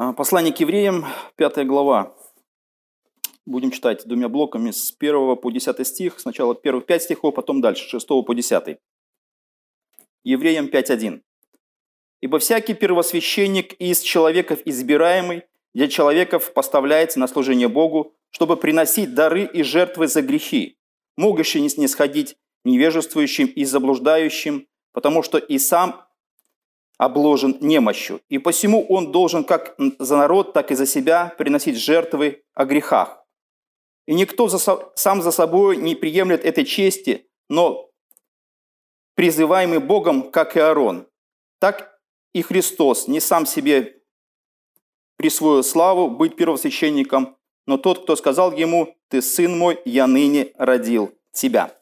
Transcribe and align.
А, 0.00 0.12
послание 0.12 0.54
к 0.54 0.60
евреям, 0.60 1.06
5 1.34 1.66
глава. 1.66 2.14
Будем 3.46 3.72
читать 3.72 4.06
двумя 4.06 4.28
блоками 4.28 4.70
с 4.70 4.94
1 4.96 5.34
по 5.34 5.50
10 5.50 5.84
стих. 5.84 6.20
Сначала 6.20 6.54
первых 6.54 6.86
5 6.86 7.02
стихов, 7.02 7.34
потом 7.34 7.60
дальше, 7.60 7.88
6 7.88 8.06
по 8.06 8.32
10. 8.32 8.78
Евреям 10.22 10.66
5.1. 10.66 11.20
«Ибо 12.20 12.38
всякий 12.38 12.74
первосвященник 12.74 13.72
из 13.80 14.00
человеков 14.02 14.60
избираемый 14.64 15.42
для 15.74 15.88
человеков 15.88 16.52
поставляется 16.52 17.18
на 17.18 17.26
служение 17.26 17.66
Богу, 17.66 18.14
чтобы 18.30 18.56
приносить 18.56 19.16
дары 19.16 19.50
и 19.52 19.64
жертвы 19.64 20.06
за 20.06 20.22
грехи, 20.22 20.78
могущие 21.16 21.60
не 21.60 21.70
снисходить 21.70 22.36
невежествующим 22.64 23.48
и 23.48 23.64
заблуждающим, 23.64 24.68
потому 24.92 25.24
что 25.24 25.38
и 25.38 25.58
сам 25.58 26.07
обложен 26.98 27.56
немощью, 27.60 28.20
и 28.28 28.38
посему 28.38 28.84
он 28.88 29.12
должен 29.12 29.44
как 29.44 29.76
за 29.98 30.16
народ, 30.16 30.52
так 30.52 30.70
и 30.70 30.74
за 30.74 30.84
себя 30.84 31.34
приносить 31.38 31.78
жертвы 31.78 32.42
о 32.54 32.64
грехах. 32.64 33.24
И 34.06 34.14
никто 34.14 34.48
за, 34.48 34.58
сам 34.94 35.22
за 35.22 35.30
собой 35.30 35.76
не 35.76 35.94
приемлет 35.94 36.44
этой 36.44 36.64
чести, 36.64 37.28
но 37.48 37.88
призываемый 39.14 39.78
Богом, 39.78 40.30
как 40.30 40.56
и 40.56 40.60
Аарон, 40.60 41.06
так 41.60 41.98
и 42.34 42.42
Христос 42.42 43.06
не 43.06 43.20
сам 43.20 43.46
себе 43.46 44.02
присвоил 45.16 45.62
славу 45.62 46.10
быть 46.10 46.36
первосвященником, 46.36 47.36
но 47.66 47.76
тот, 47.76 48.02
кто 48.02 48.16
сказал 48.16 48.52
ему, 48.52 48.96
«Ты 49.08 49.22
сын 49.22 49.56
мой, 49.56 49.80
я 49.84 50.06
ныне 50.06 50.52
родил 50.56 51.12
тебя». 51.32 51.77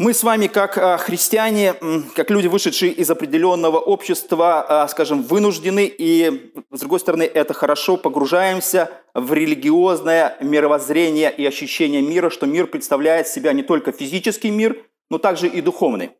Мы 0.00 0.14
с 0.14 0.22
вами, 0.22 0.46
как 0.46 0.78
а, 0.78 0.96
христиане, 0.96 1.74
как 2.14 2.30
люди, 2.30 2.46
вышедшие 2.46 2.90
из 2.90 3.10
определенного 3.10 3.78
общества, 3.78 4.64
а, 4.66 4.88
скажем, 4.88 5.22
вынуждены, 5.22 5.84
и, 5.84 6.54
с 6.70 6.80
другой 6.80 7.00
стороны, 7.00 7.24
это 7.24 7.52
хорошо, 7.52 7.98
погружаемся 7.98 8.90
в 9.12 9.30
религиозное 9.34 10.38
мировоззрение 10.40 11.30
и 11.30 11.44
ощущение 11.44 12.00
мира, 12.00 12.30
что 12.30 12.46
мир 12.46 12.66
представляет 12.66 13.28
себя 13.28 13.52
не 13.52 13.62
только 13.62 13.92
физический 13.92 14.50
мир, 14.50 14.82
но 15.10 15.18
также 15.18 15.48
и 15.48 15.60
духовный. 15.60 16.12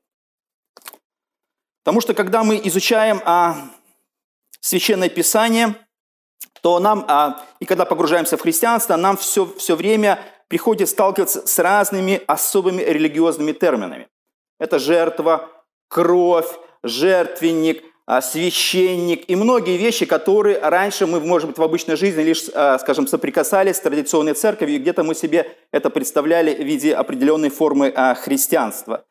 Потому 1.82 2.02
что, 2.02 2.12
когда 2.12 2.44
мы 2.44 2.60
изучаем 2.62 3.22
а, 3.24 3.70
Священное 4.60 5.08
Писание, 5.08 5.74
то 6.60 6.80
нам, 6.80 7.06
и 7.60 7.64
когда 7.64 7.86
погружаемся 7.86 8.36
в 8.36 8.42
христианство, 8.42 8.96
нам 8.96 9.16
все, 9.16 9.46
все 9.56 9.74
время 9.74 10.22
приходится 10.50 10.92
сталкиваться 10.92 11.46
с 11.46 11.58
разными 11.60 12.20
особыми 12.26 12.82
религиозными 12.82 13.52
терминами. 13.52 14.08
Это 14.58 14.80
жертва, 14.80 15.48
кровь, 15.86 16.50
жертвенник, 16.82 17.84
а, 18.04 18.20
священник 18.20 19.30
и 19.30 19.36
многие 19.36 19.76
вещи, 19.76 20.06
которые 20.06 20.58
раньше 20.58 21.06
мы, 21.06 21.20
может 21.20 21.48
быть, 21.48 21.58
в 21.58 21.62
обычной 21.62 21.94
жизни 21.94 22.22
лишь, 22.22 22.46
а, 22.52 22.80
скажем, 22.80 23.06
соприкасались 23.06 23.76
с 23.76 23.80
традиционной 23.80 24.34
церковью, 24.34 24.76
и 24.76 24.78
где-то 24.80 25.04
мы 25.04 25.14
себе 25.14 25.56
это 25.70 25.88
представляли 25.88 26.52
в 26.52 26.66
виде 26.66 26.96
определенной 26.96 27.50
формы 27.50 27.92
а, 27.94 28.16
христианства. 28.16 29.04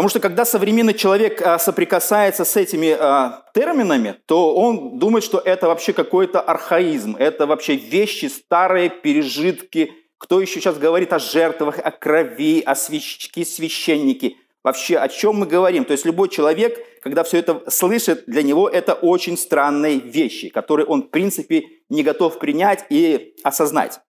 Потому 0.00 0.08
что 0.08 0.20
когда 0.20 0.46
современный 0.46 0.94
человек 0.94 1.42
а, 1.42 1.58
соприкасается 1.58 2.46
с 2.46 2.56
этими 2.56 2.96
а, 2.98 3.44
терминами, 3.52 4.16
то 4.24 4.54
он 4.54 4.98
думает, 4.98 5.22
что 5.22 5.38
это 5.38 5.66
вообще 5.66 5.92
какой-то 5.92 6.40
архаизм, 6.40 7.16
это 7.16 7.46
вообще 7.46 7.76
вещи 7.76 8.24
старые, 8.24 8.88
пережитки. 8.88 9.92
Кто 10.16 10.40
еще 10.40 10.54
сейчас 10.54 10.78
говорит 10.78 11.12
о 11.12 11.18
жертвах, 11.18 11.80
о 11.84 11.90
крови, 11.90 12.62
о 12.64 12.76
свящке, 12.76 13.44
священнике? 13.44 14.36
Вообще, 14.64 14.96
о 14.96 15.06
чем 15.08 15.36
мы 15.36 15.46
говорим? 15.46 15.84
То 15.84 15.92
есть 15.92 16.06
любой 16.06 16.30
человек, 16.30 16.78
когда 17.02 17.22
все 17.22 17.36
это 17.36 17.70
слышит, 17.70 18.24
для 18.26 18.42
него 18.42 18.70
это 18.70 18.94
очень 18.94 19.36
странные 19.36 19.98
вещи, 19.98 20.48
которые 20.48 20.86
он, 20.86 21.02
в 21.02 21.10
принципе, 21.10 21.64
не 21.90 22.02
готов 22.02 22.38
принять 22.38 22.86
и 22.88 23.34
осознать. 23.44 24.00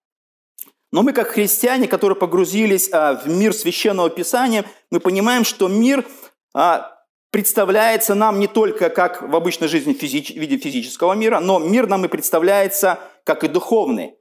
Но 0.92 1.02
мы, 1.02 1.14
как 1.14 1.28
христиане, 1.28 1.88
которые 1.88 2.16
погрузились 2.16 2.90
а, 2.92 3.14
в 3.14 3.26
мир 3.26 3.54
священного 3.54 4.10
писания, 4.10 4.66
мы 4.90 5.00
понимаем, 5.00 5.42
что 5.42 5.66
мир 5.66 6.06
а, 6.54 7.02
представляется 7.30 8.14
нам 8.14 8.38
не 8.38 8.46
только 8.46 8.90
как 8.90 9.22
в 9.22 9.34
обычной 9.34 9.68
жизни 9.68 9.94
в 9.94 10.02
виде 10.02 10.58
физического 10.58 11.14
мира, 11.14 11.40
но 11.40 11.58
мир 11.58 11.86
нам 11.86 12.04
и 12.04 12.08
представляется 12.08 13.00
как 13.24 13.42
и 13.42 13.48
духовный. 13.48 14.16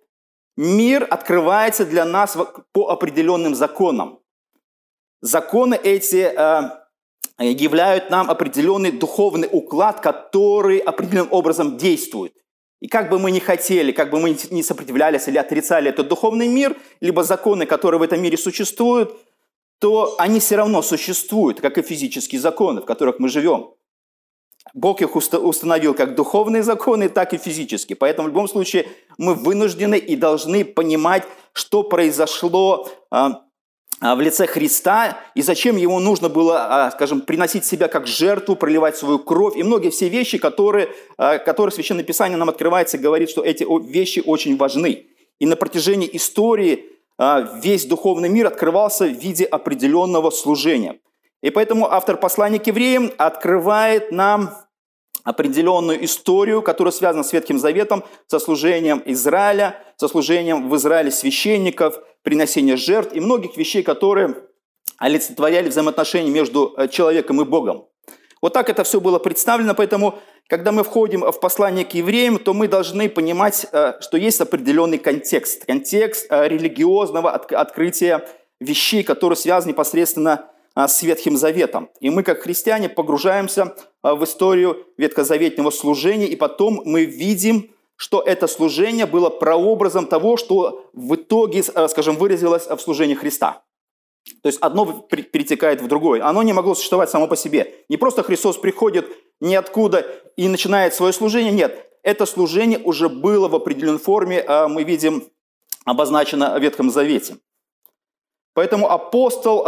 Мир 0.55 1.05
открывается 1.09 1.85
для 1.85 2.05
нас 2.05 2.37
по 2.71 2.89
определенным 2.89 3.53
законам. 3.53 4.19
Законы 5.19 5.75
эти 5.75 6.23
а, 6.23 6.87
являют 7.37 8.09
нам 8.09 8.31
определенный 8.31 8.93
духовный 8.93 9.49
уклад, 9.51 9.99
который 9.99 10.77
определенным 10.77 11.33
образом 11.33 11.77
действует. 11.77 12.33
И 12.81 12.87
как 12.87 13.09
бы 13.09 13.19
мы 13.19 13.31
ни 13.31 13.39
хотели, 13.39 13.91
как 13.91 14.09
бы 14.09 14.19
мы 14.19 14.35
ни 14.49 14.61
сопротивлялись 14.63 15.27
или 15.27 15.37
отрицали 15.37 15.89
этот 15.89 16.07
духовный 16.07 16.47
мир, 16.47 16.75
либо 16.99 17.23
законы, 17.23 17.65
которые 17.67 17.99
в 17.99 18.03
этом 18.03 18.21
мире 18.21 18.37
существуют, 18.37 19.15
то 19.79 20.15
они 20.17 20.39
все 20.39 20.55
равно 20.55 20.81
существуют, 20.81 21.61
как 21.61 21.77
и 21.77 21.83
физические 21.83 22.41
законы, 22.41 22.81
в 22.81 22.85
которых 22.85 23.19
мы 23.19 23.29
живем. 23.29 23.75
Бог 24.73 25.01
их 25.01 25.15
установил 25.15 25.93
как 25.93 26.15
духовные 26.15 26.63
законы, 26.63 27.09
так 27.09 27.33
и 27.33 27.37
физические. 27.37 27.95
Поэтому 27.95 28.27
в 28.27 28.31
любом 28.31 28.47
случае 28.47 28.87
мы 29.17 29.35
вынуждены 29.35 29.97
и 29.97 30.15
должны 30.15 30.65
понимать, 30.65 31.23
что 31.53 31.83
произошло 31.83 32.89
а, 33.09 33.43
в 34.01 34.19
лице 34.19 34.47
Христа, 34.47 35.19
и 35.35 35.43
зачем 35.43 35.77
ему 35.77 35.99
нужно 35.99 36.27
было, 36.27 36.85
а, 36.87 36.91
скажем, 36.91 37.21
приносить 37.21 37.65
себя 37.65 37.87
как 37.87 38.07
жертву, 38.07 38.55
проливать 38.55 38.97
свою 38.97 39.19
кровь, 39.19 39.55
и 39.55 39.63
многие 39.63 39.91
все 39.91 40.09
вещи, 40.09 40.39
которые, 40.39 40.89
а, 41.17 41.37
которые 41.37 41.71
Священное 41.71 42.03
Писание 42.03 42.37
нам 42.37 42.49
открывается 42.49 42.97
говорит, 42.97 43.29
что 43.29 43.43
эти 43.43 43.65
вещи 43.87 44.23
очень 44.25 44.57
важны. 44.57 45.05
И 45.39 45.45
на 45.45 45.55
протяжении 45.55 46.09
истории 46.13 46.85
весь 47.61 47.85
духовный 47.85 48.29
мир 48.29 48.47
открывался 48.47 49.05
в 49.05 49.11
виде 49.11 49.45
определенного 49.45 50.31
служения. 50.31 50.99
И 51.43 51.51
поэтому 51.51 51.91
автор 51.91 52.17
послания 52.17 52.59
к 52.59 52.65
евреям 52.65 53.11
открывает 53.17 54.11
нам 54.11 54.55
определенную 55.23 56.03
историю, 56.05 56.61
которая 56.61 56.91
связана 56.91 57.23
с 57.23 57.33
Ветхим 57.33 57.59
Заветом, 57.59 58.03
со 58.27 58.39
служением 58.39 59.01
Израиля, 59.05 59.83
со 59.97 60.07
служением 60.07 60.69
в 60.69 60.75
Израиле 60.75 61.11
священников, 61.11 61.99
приносения 62.23 62.75
жертв 62.75 63.13
и 63.13 63.19
многих 63.19 63.57
вещей, 63.57 63.83
которые 63.83 64.35
олицетворяли 64.97 65.69
взаимоотношения 65.69 66.29
между 66.29 66.73
э, 66.77 66.87
человеком 66.87 67.41
и 67.41 67.45
Богом. 67.45 67.87
Вот 68.41 68.53
так 68.53 68.69
это 68.69 68.83
все 68.83 68.99
было 68.99 69.19
представлено, 69.19 69.73
поэтому, 69.75 70.19
когда 70.47 70.71
мы 70.71 70.83
входим 70.83 71.21
в 71.21 71.39
послание 71.39 71.85
к 71.85 71.93
евреям, 71.93 72.37
то 72.37 72.53
мы 72.53 72.67
должны 72.67 73.09
понимать, 73.09 73.67
э, 73.71 73.93
что 73.99 74.17
есть 74.17 74.41
определенный 74.41 74.99
контекст, 74.99 75.65
контекст 75.65 76.27
э, 76.29 76.47
религиозного 76.47 77.31
открытия 77.31 78.27
вещей, 78.59 79.03
которые 79.03 79.37
связаны 79.37 79.71
непосредственно 79.71 80.50
с 80.75 81.01
Ветхим 81.01 81.37
Заветом. 81.37 81.89
И 81.99 82.09
мы, 82.09 82.23
как 82.23 82.41
христиане, 82.41 82.89
погружаемся 82.89 83.75
а, 84.01 84.15
в 84.15 84.23
историю 84.23 84.85
ветхозаветного 84.97 85.71
служения, 85.71 86.27
и 86.27 86.35
потом 86.35 86.81
мы 86.85 87.05
видим, 87.05 87.71
что 87.95 88.21
это 88.21 88.47
служение 88.47 89.05
было 89.05 89.29
прообразом 89.29 90.07
того, 90.07 90.37
что 90.37 90.89
в 90.93 91.15
итоге, 91.15 91.63
а, 91.75 91.87
скажем, 91.87 92.15
выразилось 92.15 92.67
в 92.67 92.79
служении 92.79 93.15
Христа. 93.15 93.63
То 94.43 94.47
есть 94.47 94.59
одно 94.61 94.85
перетекает 94.85 95.81
в 95.81 95.87
другое. 95.87 96.23
Оно 96.23 96.43
не 96.43 96.53
могло 96.53 96.75
существовать 96.75 97.09
само 97.09 97.27
по 97.27 97.35
себе. 97.35 97.73
Не 97.89 97.97
просто 97.97 98.23
Христос 98.23 98.57
приходит 98.57 99.09
ниоткуда 99.39 100.05
и 100.37 100.47
начинает 100.47 100.93
свое 100.93 101.11
служение. 101.11 101.51
Нет, 101.51 101.89
это 102.03 102.25
служение 102.25 102.79
уже 102.79 103.09
было 103.09 103.47
в 103.47 103.55
определенной 103.55 103.99
форме, 103.99 104.45
мы 104.67 104.83
видим, 104.83 105.23
обозначено 105.85 106.55
в 106.57 106.61
Ветхом 106.61 106.91
Завете. 106.91 107.37
Поэтому 108.53 108.89
апостол 108.89 109.65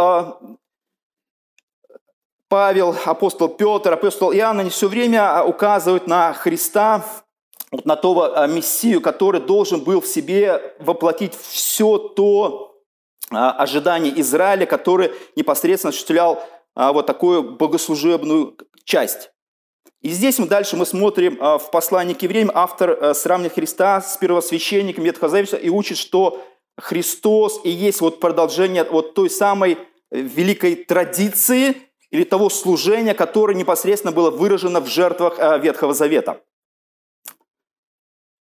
Павел, 2.54 2.94
апостол 3.04 3.48
Петр, 3.48 3.92
апостол 3.92 4.32
Иоанн, 4.32 4.60
они 4.60 4.70
все 4.70 4.86
время 4.86 5.40
а, 5.40 5.44
указывают 5.44 6.06
на 6.06 6.32
Христа, 6.32 7.04
вот 7.72 7.84
на 7.84 7.96
того 7.96 8.32
а, 8.32 8.46
Мессию, 8.46 9.00
который 9.00 9.40
должен 9.40 9.82
был 9.82 10.00
в 10.00 10.06
себе 10.06 10.62
воплотить 10.78 11.34
все 11.34 11.98
то 11.98 12.76
а, 13.32 13.50
ожидание 13.50 14.20
Израиля, 14.20 14.66
который 14.66 15.10
непосредственно 15.34 15.88
осуществлял 15.88 16.44
вот 16.76 17.06
такую 17.06 17.56
богослужебную 17.56 18.56
часть. 18.84 19.32
И 20.00 20.10
здесь 20.10 20.38
мы 20.38 20.46
дальше 20.46 20.76
мы 20.76 20.86
смотрим 20.86 21.36
в 21.36 21.70
послании 21.72 22.14
к 22.14 22.22
евреям, 22.22 22.52
автор 22.54 23.16
сравнивает 23.16 23.54
Христа 23.54 24.00
с 24.00 24.16
первосвященником 24.16 25.02
Ветхого 25.02 25.28
Завета 25.28 25.56
и 25.56 25.70
учит, 25.70 25.98
что 25.98 26.40
Христос 26.80 27.60
и 27.64 27.70
есть 27.70 28.00
вот 28.00 28.20
продолжение 28.20 28.84
вот 28.84 29.14
той 29.14 29.28
самой 29.28 29.76
великой 30.12 30.76
традиции, 30.76 31.90
или 32.14 32.22
того 32.22 32.48
служения, 32.48 33.12
которое 33.12 33.56
непосредственно 33.56 34.12
было 34.12 34.30
выражено 34.30 34.80
в 34.80 34.86
жертвах 34.86 35.36
э, 35.36 35.58
Ветхого 35.58 35.94
Завета. 35.94 36.40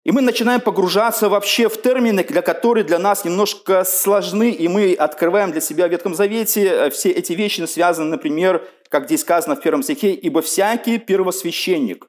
И 0.02 0.10
мы 0.10 0.22
начинаем 0.22 0.60
погружаться 0.60 1.28
вообще 1.28 1.68
в 1.68 1.80
термины, 1.80 2.24
для 2.24 2.42
которых 2.42 2.86
для 2.86 2.98
нас 2.98 3.24
немножко 3.24 3.84
сложны, 3.84 4.50
и 4.50 4.66
мы 4.66 4.92
открываем 4.94 5.52
для 5.52 5.60
себя 5.60 5.86
в 5.86 5.92
Ветхом 5.92 6.16
Завете 6.16 6.66
э, 6.66 6.90
все 6.90 7.12
эти 7.12 7.32
вещи, 7.34 7.62
связаны, 7.66 8.10
например, 8.10 8.66
как 8.88 9.04
здесь 9.04 9.20
сказано 9.20 9.54
в 9.54 9.60
первом 9.60 9.84
стихе, 9.84 10.14
«Ибо 10.14 10.42
всякий 10.42 10.98
первосвященник». 10.98 12.08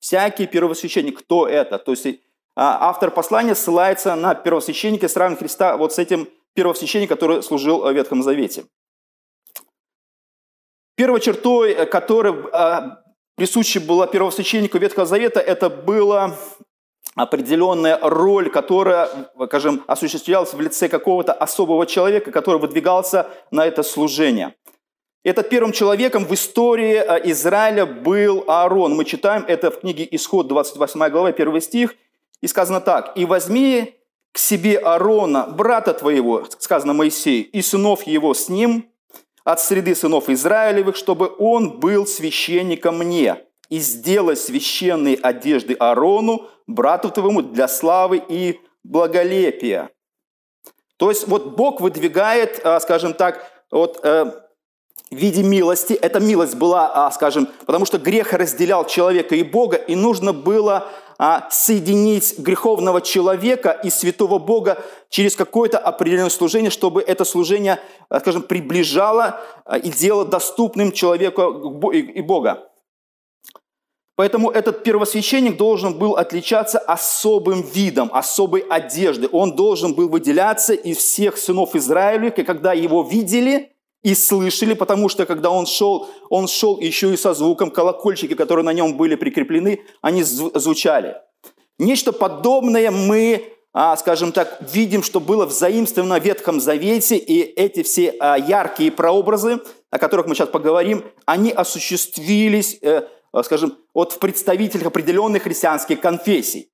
Всякий 0.00 0.46
первосвященник. 0.46 1.20
Кто 1.20 1.48
это? 1.48 1.78
То 1.78 1.92
есть 1.92 2.20
а, 2.56 2.90
автор 2.90 3.10
послания 3.10 3.54
ссылается 3.54 4.14
на 4.16 4.34
первосвященника, 4.34 5.08
сравнивает 5.08 5.38
Христа 5.38 5.78
вот 5.78 5.94
с 5.94 5.98
этим 5.98 6.28
первосвященником, 6.54 7.16
который 7.16 7.42
служил 7.42 7.80
в 7.80 7.92
Ветхом 7.92 8.22
Завете. 8.22 8.64
Первой 10.98 11.20
чертой, 11.20 11.74
э, 11.74 11.86
которая 11.86 12.34
а, 12.52 13.02
присуща 13.36 13.80
была 13.80 14.08
первосвященнику 14.08 14.78
Ветхого 14.78 15.06
Завета, 15.06 15.38
это 15.38 15.70
была 15.70 16.34
определенная 17.14 18.00
роль, 18.02 18.50
которая, 18.50 19.08
скажем, 19.46 19.84
осуществлялась 19.86 20.52
в 20.52 20.60
лице 20.60 20.88
какого-то 20.88 21.32
особого 21.32 21.86
человека, 21.86 22.32
который 22.32 22.60
выдвигался 22.60 23.28
на 23.52 23.64
это 23.64 23.84
служение. 23.84 24.56
Этот 25.22 25.48
первым 25.48 25.70
человеком 25.70 26.24
в 26.24 26.34
истории 26.34 26.94
э, 26.96 27.30
Израиля 27.30 27.86
был 27.86 28.42
Аарон. 28.48 28.96
Мы 28.96 29.04
читаем 29.04 29.44
это 29.46 29.70
в 29.70 29.78
книге 29.78 30.08
Исход, 30.10 30.48
28 30.48 31.10
глава, 31.10 31.28
1 31.28 31.60
стих. 31.60 31.94
И 32.40 32.48
сказано 32.48 32.80
так. 32.80 33.12
«И 33.14 33.24
возьми 33.24 33.94
к 34.32 34.38
себе 34.38 34.78
Аарона, 34.78 35.46
брата 35.46 35.94
твоего, 35.94 36.44
сказано 36.58 36.92
Моисей, 36.92 37.42
и 37.42 37.62
сынов 37.62 38.02
его 38.02 38.34
с 38.34 38.48
ним, 38.48 38.90
от 39.48 39.62
среды 39.62 39.94
сынов 39.94 40.28
Израилевых, 40.28 40.94
чтобы 40.94 41.34
он 41.38 41.80
был 41.80 42.06
священником 42.06 42.98
мне, 42.98 43.44
и 43.70 43.78
сделай 43.78 44.36
священные 44.36 45.16
одежды 45.16 45.72
Аарону, 45.72 46.48
брату 46.66 47.10
твоему, 47.10 47.40
для 47.40 47.66
славы 47.66 48.22
и 48.28 48.60
благолепия». 48.84 49.88
То 50.98 51.08
есть 51.08 51.26
вот 51.28 51.56
Бог 51.56 51.80
выдвигает, 51.80 52.60
э, 52.62 52.78
скажем 52.80 53.14
так, 53.14 53.50
вот 53.70 54.00
э, 54.02 54.26
в 55.10 55.16
виде 55.16 55.42
милости. 55.42 55.94
Эта 55.94 56.20
милость 56.20 56.56
была, 56.56 57.06
а, 57.06 57.10
скажем, 57.10 57.48
потому 57.64 57.86
что 57.86 57.96
грех 57.96 58.34
разделял 58.34 58.84
человека 58.86 59.34
и 59.34 59.42
Бога, 59.42 59.76
и 59.76 59.94
нужно 59.94 60.34
было 60.34 60.88
а, 61.18 61.48
соединить 61.50 62.38
греховного 62.38 63.00
человека 63.00 63.70
и 63.82 63.90
святого 63.90 64.38
Бога 64.38 64.82
через 65.10 65.34
какое-то 65.34 65.78
определенное 65.78 66.30
служение, 66.30 66.70
чтобы 66.70 67.02
это 67.02 67.24
служение, 67.24 67.80
а, 68.08 68.20
скажем, 68.20 68.42
приближало 68.42 69.40
и 69.82 69.90
делало 69.90 70.24
доступным 70.24 70.92
человеку 70.92 71.90
и 71.90 72.22
Бога. 72.22 72.70
Поэтому 74.14 74.50
этот 74.50 74.82
первосвященник 74.82 75.56
должен 75.56 75.96
был 75.96 76.16
отличаться 76.16 76.78
особым 76.78 77.62
видом, 77.62 78.10
особой 78.12 78.60
одежды. 78.62 79.28
Он 79.30 79.54
должен 79.54 79.94
был 79.94 80.08
выделяться 80.08 80.72
из 80.72 80.98
всех 80.98 81.36
сынов 81.36 81.76
Израиля, 81.76 82.28
и 82.28 82.42
когда 82.42 82.72
его 82.72 83.02
видели– 83.02 83.72
и 84.02 84.14
слышали, 84.14 84.74
потому 84.74 85.08
что 85.08 85.26
когда 85.26 85.50
он 85.50 85.66
шел, 85.66 86.08
он 86.30 86.46
шел 86.46 86.78
еще 86.78 87.12
и 87.12 87.16
со 87.16 87.34
звуком, 87.34 87.70
колокольчики, 87.70 88.34
которые 88.34 88.64
на 88.64 88.72
нем 88.72 88.96
были 88.96 89.16
прикреплены, 89.16 89.80
они 90.02 90.22
звучали. 90.22 91.16
Нечто 91.78 92.12
подобное 92.12 92.90
мы, 92.90 93.52
а, 93.72 93.96
скажем 93.96 94.32
так, 94.32 94.58
видим, 94.72 95.02
что 95.02 95.20
было 95.20 95.46
взаимствовано 95.46 96.20
в 96.20 96.24
Ветхом 96.24 96.60
Завете, 96.60 97.16
и 97.16 97.40
эти 97.40 97.82
все 97.82 98.14
а, 98.18 98.36
яркие 98.36 98.90
прообразы, 98.90 99.60
о 99.90 99.98
которых 99.98 100.26
мы 100.26 100.34
сейчас 100.34 100.48
поговорим, 100.48 101.04
они 101.24 101.50
осуществились, 101.50 102.78
э, 102.82 103.02
скажем, 103.42 103.78
от 103.94 104.18
представителей 104.18 104.84
определенных 104.86 105.44
христианских 105.44 106.00
конфессий. 106.00 106.70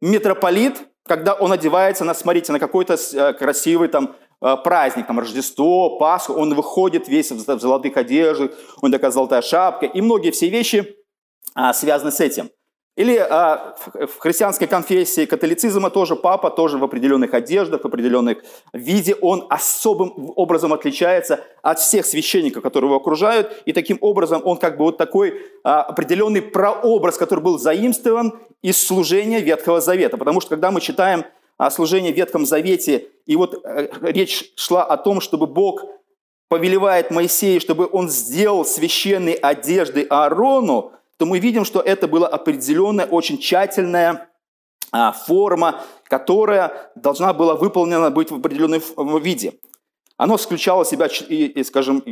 Митрополит, 0.00 0.82
когда 1.06 1.34
он 1.34 1.52
одевается, 1.52 2.04
на, 2.04 2.14
смотрите, 2.14 2.50
на 2.52 2.58
какой-то 2.58 2.96
э, 3.12 3.32
красивый 3.34 3.88
там 3.88 4.16
Э, 4.42 4.56
праздник, 4.56 5.06
там 5.06 5.20
Рождество, 5.20 5.98
Пасху, 5.98 6.32
он 6.32 6.54
выходит 6.54 7.06
весь 7.06 7.30
в 7.30 7.60
золотых 7.60 7.96
одеждах, 7.96 8.50
у 8.80 8.86
него 8.86 8.96
такая 8.96 9.12
золотая 9.12 9.40
шапка, 9.40 9.86
и 9.86 10.00
многие 10.00 10.32
все 10.32 10.48
вещи 10.48 10.96
а, 11.54 11.72
связаны 11.72 12.10
с 12.10 12.18
этим. 12.18 12.50
Или 12.96 13.16
а, 13.16 13.76
в 13.94 14.18
христианской 14.18 14.66
конфессии 14.66 15.26
католицизма 15.26 15.90
тоже 15.90 16.16
папа, 16.16 16.50
тоже 16.50 16.76
в 16.76 16.82
определенных 16.82 17.34
одеждах, 17.34 17.82
в 17.82 17.86
определенных 17.86 18.38
виде, 18.72 19.14
он 19.14 19.46
особым 19.48 20.12
образом 20.34 20.72
отличается 20.72 21.44
от 21.62 21.78
всех 21.78 22.04
священников, 22.04 22.64
которые 22.64 22.88
его 22.88 22.96
окружают, 22.96 23.62
и 23.64 23.72
таким 23.72 23.96
образом 24.00 24.42
он 24.44 24.56
как 24.56 24.76
бы 24.76 24.86
вот 24.86 24.98
такой 24.98 25.40
а, 25.62 25.82
определенный 25.82 26.42
прообраз, 26.42 27.16
который 27.16 27.44
был 27.44 27.60
заимствован 27.60 28.40
из 28.60 28.84
служения 28.84 29.40
Ветхого 29.40 29.80
Завета. 29.80 30.16
Потому 30.16 30.40
что 30.40 30.50
когда 30.50 30.72
мы 30.72 30.80
читаем 30.80 31.24
о 31.66 31.70
служении 31.70 32.12
в 32.12 32.16
Ветхом 32.16 32.44
Завете, 32.44 33.06
и 33.24 33.36
вот 33.36 33.64
э, 33.64 33.88
речь 34.00 34.52
шла 34.56 34.84
о 34.84 34.96
том, 34.96 35.20
чтобы 35.20 35.46
Бог 35.46 35.84
повелевает 36.48 37.12
Моисею, 37.12 37.60
чтобы 37.60 37.88
он 37.90 38.08
сделал 38.08 38.64
священные 38.64 39.36
одежды 39.36 40.04
Аарону, 40.10 40.92
то 41.18 41.24
мы 41.24 41.38
видим, 41.38 41.64
что 41.64 41.80
это 41.80 42.08
была 42.08 42.26
определенная, 42.26 43.06
очень 43.06 43.38
тщательная 43.38 44.28
а, 44.90 45.12
форма, 45.12 45.80
которая 46.04 46.90
должна 46.96 47.32
была 47.32 47.54
выполнена 47.54 48.10
быть 48.10 48.32
в 48.32 48.34
определенном 48.34 49.22
виде. 49.22 49.54
Оно 50.16 50.36
включало 50.36 50.82
в 50.82 50.88
себя, 50.88 51.08
скажем, 51.64 52.04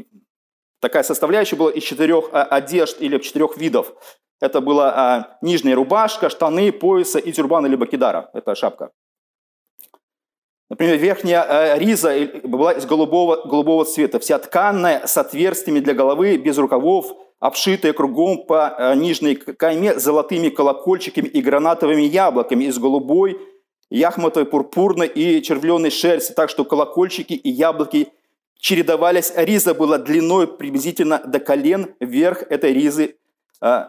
такая 0.81 1.03
составляющая 1.03 1.57
была 1.57 1.73
из 1.73 1.83
четырех 1.83 2.31
а, 2.33 2.45
одежд 2.45 2.99
или 3.01 3.19
четырех 3.19 3.57
видов. 3.57 3.93
Это 4.41 4.61
была 4.61 4.93
а, 4.95 5.39
нижняя 5.43 5.75
рубашка, 5.75 6.31
штаны, 6.31 6.71
пояса 6.71 7.19
и 7.19 7.33
тюрбан 7.33 7.67
или 7.67 7.75
бакидара. 7.75 8.31
Это 8.33 8.55
шапка. 8.55 8.93
Например, 10.71 10.97
верхняя 10.99 11.45
э, 11.49 11.79
риза 11.81 12.15
была 12.45 12.73
из 12.73 12.87
голубого, 12.87 13.45
голубого 13.45 13.85
цвета, 13.85 14.21
вся 14.21 14.39
тканная, 14.39 15.05
с 15.05 15.19
отверстиями 15.19 15.81
для 15.81 15.95
головы, 15.95 16.37
без 16.37 16.59
рукавов, 16.59 17.13
обшитая 17.41 17.93
кругом 17.93 18.47
по 18.47 18.73
э, 18.79 18.95
нижней 18.95 19.35
кайме 19.35 19.99
золотыми 19.99 20.49
колокольчиками 20.49 21.27
и 21.27 21.43
гранатовыми 21.43 22.03
яблоками 22.03 22.65
из 22.65 22.79
голубой, 22.79 23.41
яхматовой, 23.91 24.47
пурпурной 24.47 25.09
и 25.09 25.43
червленой 25.43 25.91
шерсти, 25.91 26.33
так 26.35 26.49
что 26.49 26.65
колокольчики 26.65 27.33
и 27.33 27.51
яблоки 27.51 28.07
чередовались. 28.61 29.33
Риза 29.35 29.75
была 29.75 29.99
длиной 29.99 30.47
приблизительно 30.47 31.19
до 31.19 31.41
колен, 31.41 31.97
вверх 31.99 32.45
этой 32.49 32.73
ризы, 32.73 33.17
э, 33.61 33.87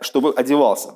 чтобы 0.00 0.34
одевался. 0.34 0.94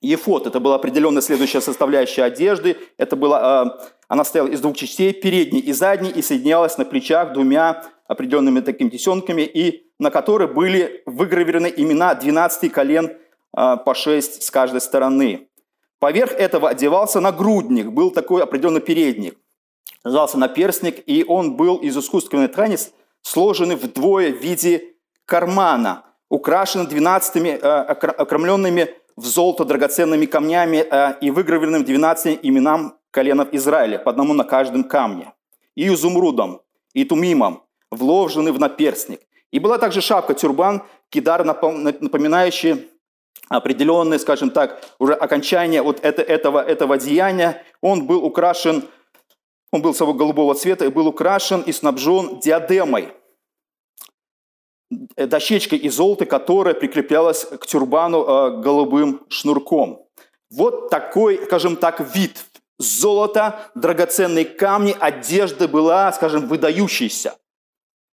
Ефот– 0.00 0.46
это 0.48 0.60
была 0.60 0.76
определенная 0.76 1.20
следующая 1.20 1.60
составляющая 1.60 2.22
одежды. 2.22 2.78
Это 2.96 3.16
была, 3.16 3.66
э, 3.78 3.90
она 4.08 4.24
состояла 4.24 4.48
из 4.48 4.60
двух 4.60 4.76
частей, 4.76 5.12
передней 5.12 5.60
и 5.60 5.72
задней, 5.72 6.10
и 6.10 6.22
соединялась 6.22 6.78
на 6.78 6.86
плечах 6.86 7.34
двумя 7.34 7.84
определенными 8.08 8.60
такими 8.60 8.88
тесенками, 8.88 9.42
и 9.42 9.86
на 9.98 10.10
которых 10.10 10.54
были 10.54 11.02
выгравированы 11.04 11.72
имена 11.76 12.14
12 12.14 12.72
колен 12.72 13.12
э, 13.56 13.76
по 13.84 13.94
6 13.94 14.42
с 14.42 14.50
каждой 14.50 14.80
стороны. 14.80 15.48
Поверх 15.98 16.32
этого 16.32 16.70
одевался 16.70 17.20
нагрудник, 17.20 17.88
был 17.88 18.10
такой 18.10 18.42
определенный 18.42 18.80
передник. 18.80 19.36
Назывался 20.02 20.38
наперстник, 20.38 21.02
и 21.06 21.26
он 21.28 21.56
был 21.56 21.76
из 21.76 21.94
искусственной 21.96 22.48
ткани, 22.48 22.78
сложенный 23.20 23.76
вдвое 23.76 24.32
в 24.32 24.38
виде 24.38 24.94
кармана, 25.26 26.06
украшен 26.30 26.86
12 26.86 27.36
э, 27.36 27.56
окромленными 27.58 28.94
в 29.16 29.24
золото 29.26 29.64
драгоценными 29.64 30.26
камнями 30.26 30.78
э, 30.78 31.14
и 31.20 31.30
выгравированным 31.30 31.84
12 31.84 32.40
именам 32.42 32.98
коленов 33.10 33.48
Израиля, 33.52 33.98
по 33.98 34.10
одному 34.10 34.34
на 34.34 34.44
каждом 34.44 34.84
камне, 34.84 35.32
и 35.74 35.88
изумрудом, 35.88 36.60
и 36.94 37.04
тумимом, 37.04 37.62
вложены 37.90 38.52
в 38.52 38.58
наперстник. 38.58 39.20
И 39.50 39.58
была 39.58 39.78
также 39.78 40.00
шапка, 40.00 40.34
тюрбан, 40.34 40.82
кидар, 41.08 41.44
напоминающий 41.44 42.88
определенное, 43.48 44.18
скажем 44.18 44.50
так, 44.50 44.80
уже 44.98 45.14
окончание 45.14 45.82
вот 45.82 45.98
это, 46.02 46.22
этого, 46.22 46.62
этого 46.62 46.98
деяния. 46.98 47.64
Он 47.80 48.06
был 48.06 48.24
украшен, 48.24 48.84
он 49.72 49.82
был 49.82 49.92
своего 49.92 50.14
голубого 50.14 50.54
цвета 50.54 50.84
и 50.84 50.88
был 50.88 51.08
украшен 51.08 51.62
и 51.62 51.72
снабжен 51.72 52.38
диадемой– 52.38 53.08
дощечка 54.90 55.76
из 55.76 55.94
золота, 55.94 56.26
которая 56.26 56.74
прикреплялась 56.74 57.44
к 57.44 57.66
тюрбану 57.66 58.24
э, 58.24 58.60
голубым 58.60 59.22
шнурком. 59.28 60.06
Вот 60.50 60.90
такой, 60.90 61.40
скажем 61.44 61.76
так, 61.76 62.14
вид. 62.14 62.44
Золото, 62.78 63.70
драгоценные 63.74 64.46
камни, 64.46 64.96
одежда 64.98 65.68
была, 65.68 66.10
скажем, 66.12 66.48
выдающейся. 66.48 67.36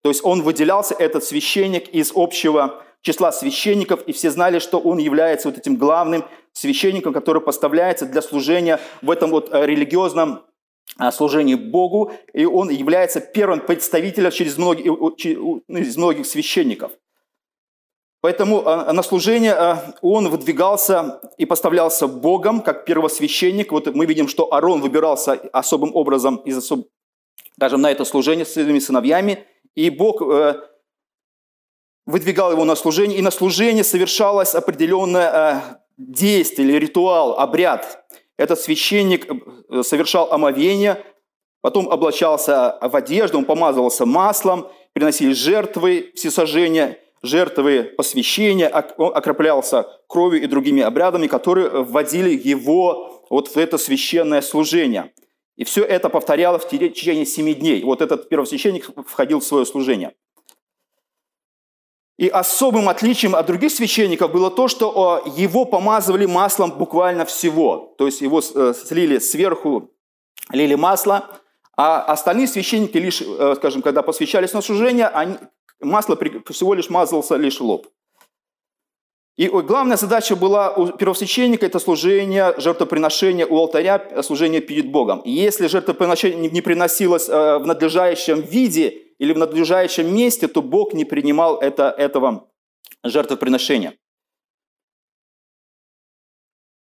То 0.02 0.08
есть 0.08 0.24
он 0.24 0.42
выделялся, 0.42 0.94
этот 0.94 1.22
священник, 1.22 1.88
из 1.90 2.12
общего 2.14 2.82
числа 3.02 3.30
священников, 3.30 4.02
и 4.06 4.12
все 4.12 4.30
знали, 4.30 4.58
что 4.58 4.78
он 4.78 4.98
является 4.98 5.48
вот 5.48 5.58
этим 5.58 5.76
главным 5.76 6.24
священником, 6.52 7.12
который 7.12 7.42
поставляется 7.42 8.06
для 8.06 8.22
служения 8.22 8.80
в 9.02 9.10
этом 9.10 9.30
вот 9.30 9.52
э, 9.52 9.66
религиозном 9.66 10.44
служении 11.10 11.54
Богу, 11.54 12.12
и 12.32 12.44
он 12.44 12.70
является 12.70 13.20
первым 13.20 13.60
представителем 13.60 14.30
через 14.30 14.58
многих, 14.58 14.86
ну, 14.86 15.62
из 15.68 15.96
многих 15.96 16.26
священников. 16.26 16.92
Поэтому 18.20 18.62
на 18.62 19.02
служение 19.02 19.94
он 20.00 20.28
выдвигался 20.28 21.20
и 21.36 21.44
поставлялся 21.44 22.06
Богом, 22.06 22.62
как 22.62 22.86
первосвященник. 22.86 23.70
Вот 23.70 23.94
мы 23.94 24.06
видим, 24.06 24.28
что 24.28 24.52
Арон 24.54 24.80
выбирался 24.80 25.32
особым 25.52 25.94
образом, 25.94 26.36
из 26.36 26.56
особ... 26.56 26.86
скажем, 27.56 27.82
на 27.82 27.90
это 27.90 28.04
служение 28.04 28.46
с 28.46 28.52
своими 28.54 28.78
сыновьями. 28.78 29.44
И 29.74 29.90
Бог 29.90 30.22
выдвигал 32.06 32.52
его 32.52 32.64
на 32.64 32.76
служение, 32.76 33.18
и 33.18 33.22
на 33.22 33.30
служение 33.30 33.84
совершалось 33.84 34.54
определенное 34.54 35.82
действие 35.98 36.68
или 36.68 36.78
ритуал, 36.78 37.38
обряд. 37.38 38.06
Этот 38.36 38.60
священник 38.60 39.26
э, 39.28 39.82
совершал 39.82 40.32
омовение, 40.32 41.04
потом 41.60 41.88
облачался 41.88 42.78
в 42.80 42.94
одежду, 42.96 43.38
он 43.38 43.44
помазывался 43.44 44.06
маслом, 44.06 44.68
приносили 44.92 45.32
жертвы 45.32 46.12
всесожжения, 46.14 46.98
жертвы 47.22 47.84
посвящения, 47.96 48.68
он 48.98 49.16
окроплялся 49.16 49.86
кровью 50.08 50.42
и 50.42 50.46
другими 50.46 50.82
обрядами, 50.82 51.26
которые 51.26 51.68
вводили 51.84 52.30
его 52.30 53.24
вот 53.30 53.48
в 53.48 53.56
это 53.56 53.78
священное 53.78 54.42
служение. 54.42 55.12
И 55.56 55.64
все 55.64 55.84
это 55.84 56.08
повторялось 56.08 56.64
в 56.64 56.68
течение 56.68 57.24
семи 57.24 57.54
дней. 57.54 57.82
Вот 57.84 58.02
этот 58.02 58.28
первосвященник 58.28 58.90
входил 59.06 59.40
в 59.40 59.44
свое 59.44 59.64
служение– 59.64 60.12
и 62.16 62.28
особым 62.28 62.88
отличием 62.88 63.34
от 63.34 63.46
других 63.46 63.72
священников 63.72 64.30
было 64.30 64.50
то, 64.50 64.68
что 64.68 65.22
его 65.36 65.64
помазывали 65.64 66.26
маслом 66.26 66.72
буквально 66.72 67.24
всего. 67.24 67.94
То 67.98 68.06
есть 68.06 68.20
его 68.20 68.40
э, 68.40 68.74
слили 68.74 69.18
сверху, 69.18 69.90
лили 70.50 70.76
масло, 70.76 71.28
а 71.76 72.02
остальные 72.02 72.46
священники 72.46 72.96
лишь, 72.98 73.20
э, 73.20 73.54
скажем, 73.56 73.82
когда 73.82 74.02
посвящались 74.02 74.52
на 74.52 74.62
служение, 74.62 75.08
они, 75.08 75.36
масло 75.80 76.16
всего 76.50 76.74
лишь 76.74 76.88
мазался 76.88 77.34
лишь 77.34 77.60
лоб. 77.60 77.88
И 79.36 79.48
главная 79.48 79.96
задача 79.96 80.36
была 80.36 80.70
у 80.70 80.92
первосвященника– 80.92 81.66
это 81.68 81.80
служение, 81.80 82.54
жертвоприношение 82.56 83.44
у 83.44 83.58
алтаря, 83.58 84.22
служение 84.22 84.60
перед 84.60 84.92
Богом. 84.92 85.18
И 85.24 85.32
если 85.32 85.66
жертвоприношение 85.66 86.48
не 86.48 86.60
приносилось 86.60 87.28
э, 87.28 87.58
в 87.58 87.66
надлежащем 87.66 88.40
виде 88.40 89.03
или 89.18 89.32
в 89.32 89.38
надлежащем 89.38 90.14
месте, 90.14 90.48
то 90.48 90.62
Бог 90.62 90.94
не 90.94 91.04
принимал 91.04 91.58
это, 91.58 91.94
этого 91.96 92.48
жертвоприношения. 93.02 93.94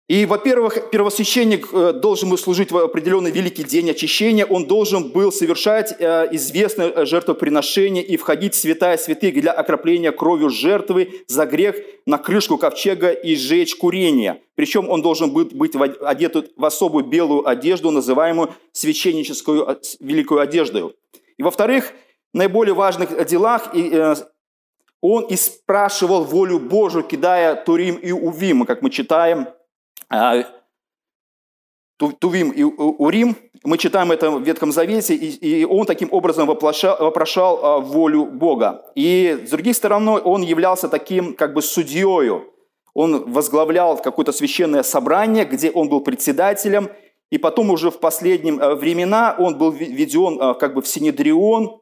И, 0.10 0.26
во-первых, 0.26 0.90
первосвященник 0.90 1.68
э, 1.72 1.94
должен 1.94 2.32
был 2.32 2.38
служить 2.40 2.72
в 2.72 2.78
определенный 2.78 3.30
великий 3.30 3.64
день 3.64 3.92
очищения, 3.92 4.44
он 4.44 4.66
должен 4.66 5.12
был 5.12 5.32
совершать 5.32 5.96
э, 6.00 6.30
известное 6.32 7.06
жертвоприношение 7.06 8.04
и 8.04 8.18
входить 8.18 8.56
в 8.56 8.58
святая 8.58 8.98
святых 8.98 9.36
для 9.36 9.52
окропления 9.52 10.12
кровью 10.12 10.50
жертвы 10.50 11.24
за 11.28 11.46
грех 11.46 11.76
на 12.08 12.18
крышку 12.18 12.58
ковчега 12.58 13.12
и 13.12 13.36
сжечь 13.36 13.76
курение. 13.76 14.42
Причем 14.56 14.90
он 14.90 15.04
должен 15.04 15.30
был 15.30 15.46
быть 15.46 15.74
одет 16.02 16.54
в 16.58 16.66
особую 16.66 17.06
белую 17.06 17.48
одежду, 17.48 17.92
называемую 17.92 18.56
священническую 18.72 19.70
э, 19.70 19.76
великую 20.00 20.42
одеждой. 20.42 20.92
И, 21.38 21.44
во-вторых, 21.44 21.94
наиболее 22.34 22.74
важных 22.74 23.26
делах 23.26 23.74
он 25.02 25.24
и 25.24 25.36
спрашивал 25.38 26.26
волю 26.26 26.60
Божию, 26.60 27.04
кидая 27.04 27.56
Турим 27.56 27.96
и 27.96 28.12
Увим, 28.12 28.66
как 28.66 28.82
мы 28.82 28.90
читаем– 28.90 29.48
а, 30.10 30.44
Тувим 31.98 32.52
и 32.52 32.64
Урим, 32.64 33.36
мы 33.64 33.78
читаем 33.78 34.12
это 34.12 34.32
в 34.32 34.42
Ветхом 34.42 34.72
Завете, 34.72 35.16
и, 35.16 35.66
он 35.66 35.86
таким 35.86 36.10
образом 36.12 36.48
вопрошал, 36.48 37.60
а, 37.62 37.80
волю 37.80 38.26
Бога. 38.26 38.86
И 38.96 39.44
с 39.46 39.50
другой 39.50 39.74
стороны, 39.74 40.12
он 40.12 40.42
являлся 40.42 40.88
таким 40.88 41.34
как 41.34 41.54
бы 41.54 41.62
судьею. 41.62 42.54
Он 42.94 43.32
возглавлял 43.32 43.98
какое-то 44.02 44.32
священное 44.32 44.84
собрание, 44.84 45.46
где 45.46 45.70
он 45.72 45.90
был 45.90 46.02
председателем, 46.02 46.90
и 47.30 47.38
потом 47.38 47.70
уже 47.70 47.92
в 47.92 48.00
последние 48.00 48.56
времена 48.76 49.36
он 49.38 49.58
был 49.58 49.72
введен 49.72 50.56
как 50.56 50.74
бы 50.74 50.82
в 50.82 50.88
Синедрион, 50.88 51.79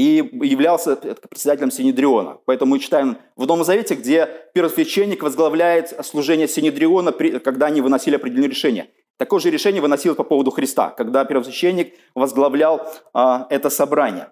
и 0.00 0.30
являлся 0.32 0.96
председателем 0.96 1.70
Синедриона. 1.70 2.38
Поэтому 2.46 2.70
мы 2.70 2.78
читаем 2.78 3.18
в 3.36 3.46
Новом 3.46 3.64
Завете, 3.64 3.94
где 3.94 4.26
первосвященник 4.54 5.22
возглавляет 5.22 5.94
служение 6.06 6.48
Синедриона, 6.48 7.12
когда 7.12 7.66
они 7.66 7.82
выносили 7.82 8.16
определенные 8.16 8.48
решения. 8.48 8.88
Такое 9.18 9.40
же 9.40 9.50
решение 9.50 9.82
выносилось 9.82 10.16
по 10.16 10.24
поводу 10.24 10.50
Христа, 10.50 10.88
когда 10.88 11.26
первосвященник 11.26 11.92
возглавлял 12.14 12.80
а, 13.12 13.46
это 13.50 13.68
собрание. 13.68 14.28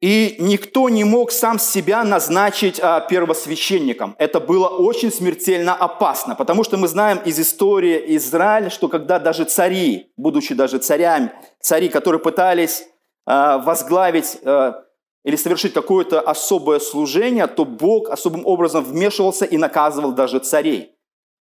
И 0.00 0.36
никто 0.38 0.88
не 0.88 1.04
мог 1.04 1.30
сам 1.30 1.58
себя 1.58 2.04
назначить 2.04 2.80
а, 2.80 3.00
первосвященником. 3.00 4.16
Это 4.18 4.40
было 4.40 4.66
очень 4.66 5.12
смертельно 5.12 5.74
опасно, 5.74 6.34
потому 6.34 6.64
что 6.64 6.78
мы 6.78 6.88
знаем 6.88 7.18
из 7.18 7.38
истории 7.38 8.16
Израиля, 8.16 8.70
что 8.70 8.88
когда 8.88 9.18
даже 9.18 9.44
цари, 9.44 10.10
будучи 10.16 10.54
даже 10.54 10.78
царями, 10.78 11.32
цари, 11.60 11.90
которые 11.90 12.20
пытались 12.20 12.86
а, 13.26 13.58
возглавить 13.58 14.38
а, 14.42 14.84
или 15.22 15.36
совершить 15.36 15.74
какое-то 15.74 16.20
особое 16.20 16.78
служение, 16.78 17.46
то 17.46 17.66
Бог 17.66 18.08
особым 18.08 18.46
образом 18.46 18.82
вмешивался 18.82 19.44
и 19.44 19.58
наказывал 19.58 20.12
даже 20.12 20.38
царей. 20.38 20.92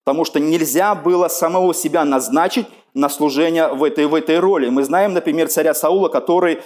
Потому 0.03 0.25
что 0.25 0.41
нельзя 0.41 0.95
было 0.95 1.29
самого 1.29 1.75
себя 1.75 2.07
назначить 2.07 2.67
на 2.95 3.11
служение 3.11 3.69
в 3.69 3.85
этой, 3.85 4.07
в 4.07 4.15
этой 4.15 4.39
роли. 4.39 4.71
Мы 4.71 4.83
знаем, 4.83 5.13
например, 5.13 5.49
царя 5.49 5.75
Саула, 5.75 6.09
который 6.09 6.63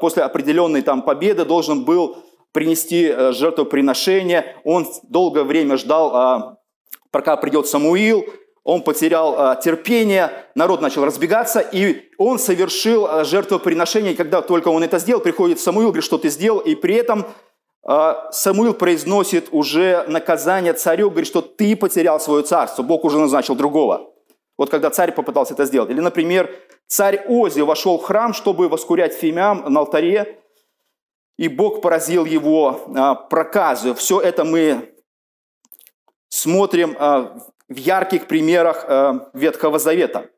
после 0.00 0.22
определенной 0.22 0.82
там 0.82 1.02
победы 1.02 1.44
должен 1.44 1.84
был 1.84 2.16
принести 2.54 3.06
э, 3.08 3.32
жертвоприношение. 3.32 4.56
Он 4.64 4.86
долгое 5.02 5.42
время 5.42 5.76
ждал, 5.76 6.14
а, 6.14 6.58
пока 7.10 7.36
придет 7.36 7.66
Самуил, 7.66 8.24
он 8.62 8.82
потерял 8.82 9.34
а, 9.36 9.56
терпение, 9.56 10.30
народ 10.54 10.80
начал 10.80 11.04
разбегаться, 11.04 11.58
и 11.58 12.10
он 12.16 12.38
совершил 12.38 13.06
а, 13.06 13.24
жертвоприношение. 13.24 14.12
И 14.12 14.16
когда 14.16 14.40
только 14.40 14.68
он 14.68 14.84
это 14.84 15.00
сделал, 15.00 15.20
приходит 15.20 15.58
Самуил, 15.58 15.88
говорит, 15.88 16.04
что 16.04 16.16
ты 16.16 16.30
сделал, 16.30 16.60
и 16.60 16.74
при 16.74 16.94
этом 16.94 17.26
Самуил 18.30 18.72
произносит 18.72 19.48
уже 19.50 20.06
наказание 20.08 20.72
царю, 20.72 21.10
говорит, 21.10 21.28
что 21.28 21.42
ты 21.42 21.76
потерял 21.76 22.18
свое 22.18 22.42
царство, 22.42 22.82
Бог 22.82 23.04
уже 23.04 23.18
назначил 23.18 23.54
другого. 23.54 24.13
Вот 24.56 24.70
когда 24.70 24.90
царь 24.90 25.12
попытался 25.12 25.54
это 25.54 25.64
сделать. 25.64 25.90
Или, 25.90 26.00
например, 26.00 26.50
Царь 26.86 27.24
Ози 27.26 27.60
вошел 27.60 27.98
в 27.98 28.02
храм, 28.02 28.32
чтобы 28.32 28.68
воскурять 28.68 29.14
фимиам 29.14 29.64
на 29.72 29.80
алтаре, 29.80 30.40
и 31.36 31.48
Бог 31.48 31.82
поразил 31.82 32.24
его 32.24 32.84
а, 32.94 33.14
проказу. 33.14 33.94
Все 33.94 34.20
это 34.20 34.44
мы 34.44 34.94
смотрим 36.28 36.94
а, 36.98 37.36
в 37.68 37.76
ярких 37.76 38.28
примерах 38.28 38.84
а, 38.86 39.30
Ветхого 39.32 39.78
Завета. 39.78 40.30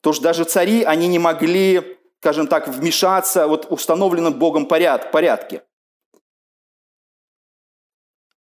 То 0.00 0.12
что 0.12 0.22
даже 0.22 0.44
цари, 0.44 0.84
они 0.84 1.08
не 1.08 1.18
могли, 1.18 1.98
скажем 2.20 2.46
так, 2.46 2.68
вмешаться 2.68 3.48
вот 3.48 3.66
установленным 3.70 4.34
Богом 4.34 4.66
поряд, 4.66 5.10
порядке. 5.10 5.64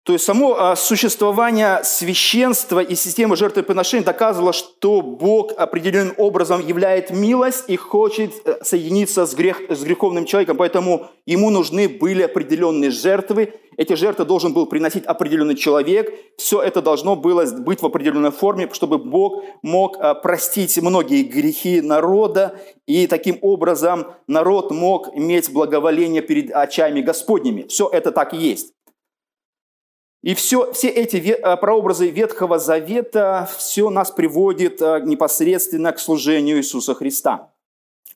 То 0.04 0.14
есть 0.14 0.25
само 0.25 0.56
а, 0.59 0.75
существование 0.75 1.80
священства 1.85 2.80
и 2.80 2.97
системы 2.97 3.37
жертвоприношений 3.37 4.04
доказывало, 4.04 4.52
что 4.52 5.00
Бог 5.00 5.52
определенным 5.56 6.14
образом 6.16 6.61
являет 6.66 7.11
милость 7.11 7.66
и 7.68 7.76
хочет 7.76 8.32
э, 8.44 8.56
соединиться 8.64 9.26
с, 9.26 9.35
грех, 9.35 9.61
с 9.68 9.85
греховным 9.85 10.25
человеком, 10.25 10.56
поэтому 10.56 11.06
ему 11.25 11.50
нужны 11.50 11.88
были 11.88 12.23
определенные 12.23 12.90
жертвы. 12.90 13.54
Эти 13.76 13.94
жертвы 13.94 14.25
должен 14.25 14.52
был 14.52 14.66
приносить 14.66 15.04
определенный 15.04 15.54
человек. 15.54 16.12
Все 16.37 16.61
это 16.61 16.82
должно 16.82 17.14
было 17.14 17.47
быть 17.47 17.80
в 17.80 17.87
определенной 17.87 18.32
форме, 18.32 18.68
чтобы 18.73 18.99
Бог 18.99 19.44
мог 19.62 19.99
а, 20.00 20.14
простить 20.14 20.76
многие 20.82 21.23
грехи 21.23 21.80
народа, 21.80 22.59
и 22.87 23.06
таким 23.06 23.38
образом 23.40 24.06
народ 24.26 24.73
мог 24.73 25.16
иметь 25.16 25.52
благоволение 25.52 26.23
перед 26.23 26.50
очами 26.50 27.02
Господними. 27.02 27.68
Все 27.68 27.88
это 27.88 28.11
так 28.11 28.35
и 28.35 28.38
есть. 28.38 28.73
И 30.23 30.35
все, 30.35 30.73
все 30.73 30.88
эти 30.88 31.17
э, 31.17 31.57
прообразы 31.57 32.09
Ветхого 32.09 32.59
Завета, 32.59 33.49
все 33.59 33.91
нас 33.91 34.12
приводит 34.12 34.81
э, 34.81 35.00
непосредственно 35.05 35.93
к 35.93 35.99
служению 35.99 36.59
Иисуса 36.59 36.95
Христа. 36.95 37.50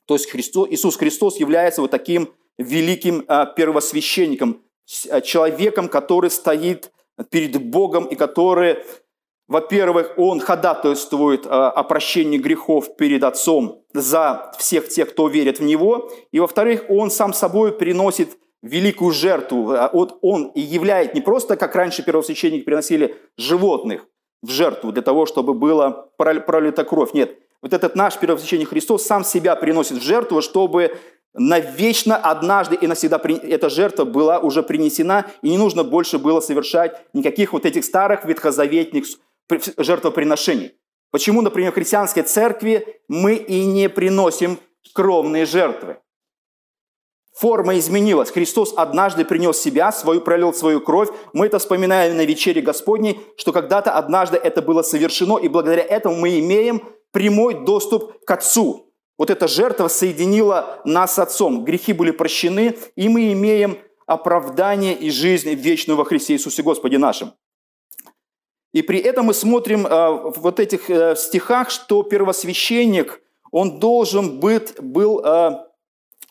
То 0.05 0.13
есть 0.15 0.29
Христос, 0.29 0.69
Иисус 0.71 0.95
Христос 0.95 1.37
является 1.37 1.81
вот 1.81 1.91
таким 1.91 2.33
великим 2.57 3.25
э, 3.27 3.45
первосвященником, 3.55 4.61
человеком, 4.85 5.89
который 5.89 6.29
стоит 6.29 6.93
перед 7.29 7.61
Богом 7.61 8.05
и 8.05 8.15
который, 8.15 8.77
во-первых, 9.49 10.13
он 10.15 10.39
ходатайствует 10.39 11.45
о 11.45 11.83
прощении 11.83 12.37
грехов 12.37 12.95
перед 12.95 13.21
Отцом 13.25 13.83
за 13.91 14.53
всех 14.57 14.87
тех, 14.87 15.09
кто 15.09 15.27
верит 15.27 15.59
в 15.59 15.63
Него, 15.63 16.09
и, 16.31 16.39
во-вторых, 16.39 16.85
он 16.87 17.11
сам 17.11 17.33
собой 17.33 17.73
приносит 17.73 18.37
великую 18.61 19.11
жертву. 19.11 19.71
А 19.71 19.89
вот 19.91 20.17
он 20.21 20.51
и 20.55 20.61
являет 20.61 21.13
не 21.13 21.21
просто, 21.21 21.55
как 21.57 21.75
раньше 21.75 22.03
первосвященники 22.03 22.63
приносили 22.63 23.15
животных 23.37 24.05
в 24.41 24.49
жертву 24.49 24.91
для 24.91 25.01
того, 25.01 25.25
чтобы 25.25 25.53
была 25.53 25.91
пролита 26.17 26.83
кровь. 26.83 27.13
Нет, 27.13 27.37
вот 27.61 27.73
этот 27.73 27.95
наш 27.95 28.17
первосвященник 28.17 28.69
Христос 28.69 29.05
сам 29.05 29.23
себя 29.23 29.55
приносит 29.55 29.97
в 29.97 30.03
жертву, 30.03 30.41
чтобы 30.41 30.97
навечно 31.33 32.15
однажды 32.15 32.75
и 32.75 32.87
навсегда 32.87 33.21
эта 33.43 33.69
жертва 33.69 34.05
была 34.05 34.39
уже 34.39 34.63
принесена, 34.63 35.25
и 35.41 35.49
не 35.49 35.57
нужно 35.57 35.83
больше 35.83 36.17
было 36.17 36.39
совершать 36.39 37.01
никаких 37.13 37.53
вот 37.53 37.65
этих 37.65 37.85
старых 37.85 38.25
ветхозаветных 38.25 39.05
жертвоприношений. 39.77 40.73
Почему, 41.11 41.41
например, 41.41 41.71
в 41.71 41.75
христианской 41.75 42.23
церкви 42.23 43.01
мы 43.07 43.35
и 43.35 43.65
не 43.65 43.87
приносим 43.89 44.59
кровные 44.93 45.45
жертвы? 45.45 45.97
Форма 47.39 47.77
изменилась. 47.77 48.31
Христос 48.31 48.73
однажды 48.75 49.23
принес 49.23 49.59
себя, 49.59 49.91
свою, 49.91 50.21
пролил 50.21 50.55
свою 50.55 50.81
кровь. 50.81 51.09
Мы 51.33 51.45
это 51.45 51.59
вспоминаем 51.59 52.17
на 52.17 52.25
вечере 52.25 52.61
Господней, 52.61 53.19
что 53.37 53.53
когда-то 53.53 53.91
однажды 53.91 54.37
это 54.37 54.63
было 54.63 54.81
совершено, 54.81 55.37
и 55.37 55.47
благодаря 55.47 55.83
этому 55.83 56.15
мы 56.15 56.39
имеем 56.39 56.81
прямой 57.11 57.63
доступ 57.63 58.25
к 58.25 58.31
Отцу. 58.31 58.91
Вот 59.19 59.29
эта 59.29 59.47
жертва 59.47 59.87
соединила 59.87 60.81
нас 60.83 61.13
с 61.13 61.19
Отцом. 61.19 61.63
Грехи 61.63 61.93
были 61.93 62.09
прощены, 62.09 62.75
и 62.95 63.07
мы 63.07 63.31
имеем 63.33 63.77
оправдание 64.07 64.95
и 64.95 65.11
жизнь 65.11 65.53
вечную 65.53 65.95
во 65.95 66.05
Христе 66.05 66.33
Иисусе 66.33 66.63
Господе 66.63 66.97
нашим. 66.97 67.33
И 68.73 68.81
при 68.81 68.97
этом 68.97 69.27
мы 69.27 69.35
смотрим 69.35 69.85
э, 69.85 69.89
в 69.89 70.37
вот 70.37 70.59
этих 70.59 70.89
э, 70.89 71.15
стихах, 71.15 71.69
что 71.69 72.01
первосвященник, 72.01 73.21
он 73.51 73.79
должен 73.79 74.39
быть, 74.39 74.81
был 74.81 75.21
э, 75.23 75.66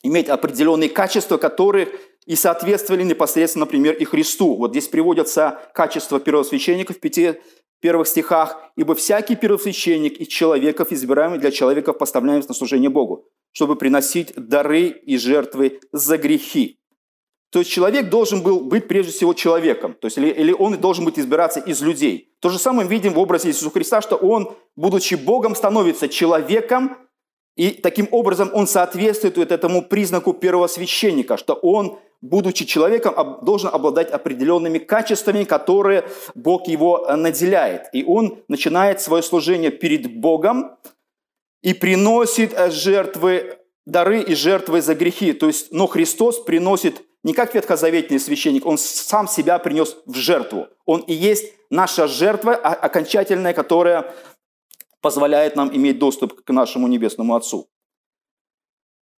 иметь 0.07 0.29
определенные 0.29 0.89
качества, 0.89 1.37
которые 1.37 1.89
и 2.27 2.35
соответствовали 2.35 3.05
непосредственно, 3.05 3.65
например, 3.65 3.95
и 3.95 4.05
Христу. 4.05 4.57
Вот 4.57 4.73
здесь 4.73 4.89
приводятся 4.89 5.61
качества 5.75 6.19
первосвященника 6.19 6.93
в 6.93 7.01
пяти 7.01 7.35
первых 7.81 8.09
стихах. 8.09 8.57
«Ибо 8.77 8.95
всякий 8.95 9.37
первосвященник 9.37 10.19
из 10.19 10.29
человеков, 10.29 10.93
избираемый 10.93 11.39
для 11.39 11.51
человеков, 11.51 11.99
поставляемся 11.99 12.49
на 12.49 12.55
служение 12.55 12.91
Богу, 12.91 13.29
чтобы 13.53 13.77
приносить 13.77 14.33
дары 14.37 14.89
и 14.89 15.17
жертвы 15.19 15.81
за 15.93 16.19
грехи». 16.19 16.79
То 17.53 17.61
есть 17.61 17.71
человек 17.71 18.11
должен 18.11 18.43
был 18.43 18.61
быть 18.61 18.89
прежде 18.89 19.13
всего 19.13 19.33
человеком, 19.33 19.95
то 19.95 20.09
есть 20.09 20.19
или, 20.19 20.29
или 20.29 20.53
он 20.53 20.79
должен 20.79 21.05
быть 21.05 21.19
избираться 21.19 21.61
из 21.61 21.81
людей. 21.81 22.35
То 22.41 22.49
же 22.51 22.59
самое 22.59 22.89
видим 22.89 23.15
в 23.15 23.19
образе 23.19 23.49
Иисуса 23.49 23.71
Христа, 23.71 24.03
что 24.03 24.17
он, 24.17 24.57
будучи 24.75 25.15
Богом, 25.15 25.55
становится 25.55 26.09
человеком, 26.09 26.97
и 27.57 27.71
таким 27.71 28.07
образом 28.11 28.51
он 28.53 28.67
соответствует 28.67 29.51
этому 29.51 29.83
признаку 29.83 30.35
первого 30.35 30.67
священника, 30.67 31.39
что 31.39 31.55
он, 31.55 31.99
будучи 32.21 32.67
человеком, 32.67 33.39
должен 33.43 33.71
обладать 33.73 34.11
определенными 34.11 34.79
качествами, 34.79 35.45
которые 35.45 36.05
Бог 36.35 36.69
его 36.69 37.07
э, 37.09 37.17
наделяет. 37.17 37.89
И 37.95 38.05
он 38.05 38.43
начинает 38.49 39.01
свое 39.01 39.23
служение 39.23 39.71
перед 39.71 40.21
Богом 40.21 40.77
и 41.63 41.73
приносит 41.73 42.53
э, 42.53 42.71
жертвы, 42.71 43.59
дары 43.87 44.21
и 44.21 44.35
жертвы 44.35 44.83
за 44.83 44.95
грехи. 44.95 45.33
То 45.33 45.47
есть, 45.47 45.73
но 45.73 45.87
Христос 45.87 46.41
приносит 46.41 47.03
не 47.23 47.33
как 47.33 47.55
ветхозаветный 47.55 48.21
священник, 48.21 48.67
он 48.67 48.77
сам 48.77 49.27
себя 49.27 49.59
принес 49.59 49.97
в 50.05 50.15
жертву. 50.15 50.69
Он 50.85 51.01
и 51.01 51.15
есть 51.15 51.55
наша 51.71 52.07
жертва 52.07 52.55
окончательная, 52.55 53.53
которая 53.53 54.15
позволяет 55.07 55.55
нам 55.55 55.71
иметь 55.73 56.01
доступ 56.01 56.43
к 56.43 56.51
нашему 56.53 56.89
Небесному 56.89 57.37
Отцу. 57.37 57.69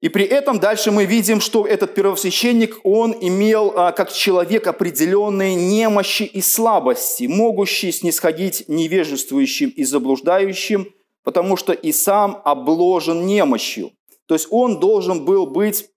И 0.02 0.10
при 0.10 0.26
этом 0.26 0.60
дальше 0.60 0.92
мы 0.92 1.06
видим, 1.06 1.40
что 1.40 1.66
этот 1.66 1.96
первосвященник, 1.96 2.76
он 2.84 3.16
имел 3.22 3.72
а, 3.74 3.94
как 3.94 4.12
человек 4.12 4.68
определенные 4.68 5.56
немощи 5.56 6.24
и 6.24 6.42
слабости, 6.42 7.24
могущие 7.24 7.94
снисходить 7.94 8.66
невежествующим 8.68 9.70
и 9.70 9.86
заблуждающим, 9.86 10.94
потому 11.24 11.56
что 11.56 11.72
и 11.72 11.94
сам 11.94 12.42
обложен 12.44 13.26
немощью. 13.26 13.92
То 14.26 14.36
есть 14.36 14.48
он 14.52 14.82
должен 14.82 15.24
был 15.24 15.48
быть, 15.48 15.90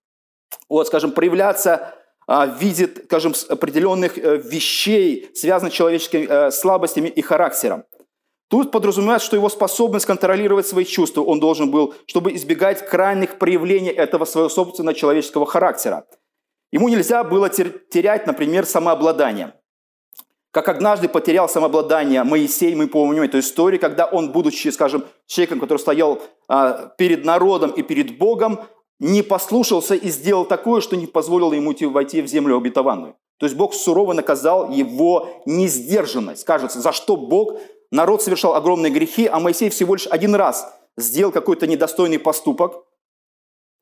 вот, 0.68 0.86
скажем, 0.86 1.10
проявляться 1.10 1.96
а, 2.28 2.46
в 2.46 2.62
виде, 2.62 2.88
скажем, 3.06 3.34
определенных 3.48 4.16
э, 4.18 4.36
вещей, 4.36 5.30
связанных 5.34 5.74
с 5.74 5.76
человеческими 5.76 6.28
э, 6.30 6.52
слабостями 6.52 7.08
и 7.08 7.22
характером. 7.22 7.82
Тут 8.50 8.72
подразумевается, 8.72 9.26
что 9.26 9.36
его 9.36 9.48
способность 9.48 10.06
контролировать 10.06 10.66
свои 10.66 10.84
чувства 10.84 11.22
он 11.22 11.38
должен 11.38 11.70
был, 11.70 11.94
чтобы 12.06 12.34
избегать 12.34 12.84
крайних 12.84 13.38
проявлений 13.38 13.90
этого 13.90 14.24
своего 14.24 14.48
собственного 14.48 14.92
человеческого 14.92 15.46
характера. 15.46 16.04
Ему 16.72 16.88
нельзя 16.88 17.22
было 17.22 17.48
терять, 17.48 18.26
например, 18.26 18.66
самообладание. 18.66 19.54
Как 20.50 20.68
однажды 20.68 21.08
потерял 21.08 21.48
самообладание 21.48 22.24
Моисей, 22.24 22.74
мы 22.74 22.88
помним 22.88 23.22
эту 23.22 23.38
историю, 23.38 23.80
когда 23.80 24.06
он, 24.06 24.32
будучи, 24.32 24.66
скажем, 24.70 25.04
человеком, 25.26 25.60
который 25.60 25.78
стоял 25.78 26.20
а, 26.48 26.92
перед 26.98 27.24
народом 27.24 27.70
и 27.70 27.82
перед 27.82 28.18
Богом, 28.18 28.58
не 28.98 29.22
послушался 29.22 29.94
и 29.94 30.08
сделал 30.08 30.44
такое, 30.44 30.80
что 30.80 30.96
не 30.96 31.06
позволило 31.06 31.52
ему 31.52 31.72
войти 31.92 32.20
в 32.20 32.26
землю 32.26 32.56
обетованную. 32.56 33.14
То 33.38 33.46
есть 33.46 33.56
Бог 33.56 33.74
сурово 33.74 34.12
наказал 34.12 34.72
его 34.72 35.28
несдержанность. 35.46 36.44
Кажется, 36.44 36.80
за 36.80 36.90
что 36.90 37.16
Бог 37.16 37.60
народ 37.90 38.22
совершал 38.22 38.54
огромные 38.54 38.92
грехи, 38.92 39.26
а 39.26 39.40
Моисей 39.40 39.70
всего 39.70 39.94
лишь 39.94 40.06
один 40.06 40.34
раз 40.34 40.72
сделал 40.96 41.32
какой-то 41.32 41.66
недостойный 41.66 42.18
поступок, 42.18 42.84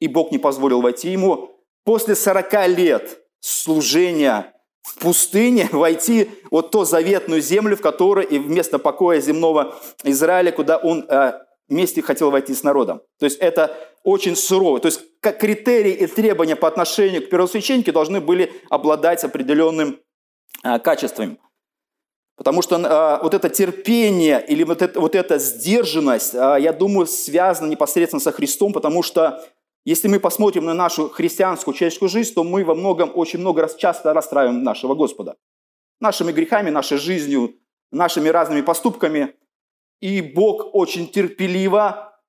и 0.00 0.08
Бог 0.08 0.30
не 0.30 0.38
позволил 0.38 0.80
войти 0.80 1.10
ему. 1.10 1.50
После 1.84 2.14
40 2.14 2.68
лет 2.68 3.22
служения 3.40 4.54
в 4.82 4.98
пустыне 4.98 5.68
войти 5.72 6.30
вот 6.50 6.70
ту 6.70 6.84
заветную 6.84 7.40
землю, 7.40 7.76
в 7.76 7.80
которой 7.80 8.24
и 8.24 8.38
вместо 8.38 8.78
покоя 8.78 9.20
земного 9.20 9.74
Израиля, 10.04 10.52
куда 10.52 10.76
он 10.76 11.04
э, 11.08 11.32
вместе 11.68 12.02
хотел 12.02 12.30
войти 12.30 12.54
с 12.54 12.62
народом. 12.62 13.00
То 13.18 13.26
есть 13.26 13.38
это 13.38 13.76
очень 14.02 14.36
сурово. 14.36 14.80
То 14.80 14.86
есть 14.86 15.00
как 15.20 15.38
критерии 15.38 15.92
и 15.92 16.06
требования 16.06 16.56
по 16.56 16.68
отношению 16.68 17.26
к 17.26 17.30
первосвященнику 17.30 17.92
должны 17.92 18.20
были 18.20 18.52
обладать 18.70 19.24
определенным 19.24 20.00
э, 20.64 20.78
качествами. 20.78 21.38
Потому 22.38 22.62
что 22.62 22.76
э, 22.76 23.22
вот 23.22 23.34
это 23.34 23.50
терпение 23.50 24.44
или 24.46 24.62
вот, 24.62 24.80
это, 24.80 25.00
вот 25.00 25.16
эта 25.16 25.38
сдержанность, 25.38 26.34
э, 26.34 26.56
я 26.60 26.72
думаю, 26.72 27.08
связана 27.08 27.68
непосредственно 27.68 28.20
со 28.20 28.30
Христом, 28.30 28.72
потому 28.72 29.02
что 29.02 29.44
если 29.84 30.06
мы 30.06 30.20
посмотрим 30.20 30.64
на 30.64 30.72
нашу 30.72 31.08
христианскую 31.08 31.74
человеческую 31.74 32.08
жизнь, 32.08 32.32
то 32.32 32.44
мы 32.44 32.64
во 32.64 32.76
многом, 32.76 33.10
очень 33.12 33.40
много 33.40 33.62
раз 33.62 33.74
часто 33.74 34.14
расстраиваем 34.14 34.62
нашего 34.62 34.94
Господа. 34.94 35.36
Нашими 36.00 36.30
грехами, 36.30 36.70
нашей 36.70 36.98
жизнью, 36.98 37.56
нашими 37.90 38.28
разными 38.28 38.60
поступками. 38.60 39.34
И 40.00 40.22
Бог 40.22 40.74
очень 40.74 41.08
терпеливо, 41.08 42.20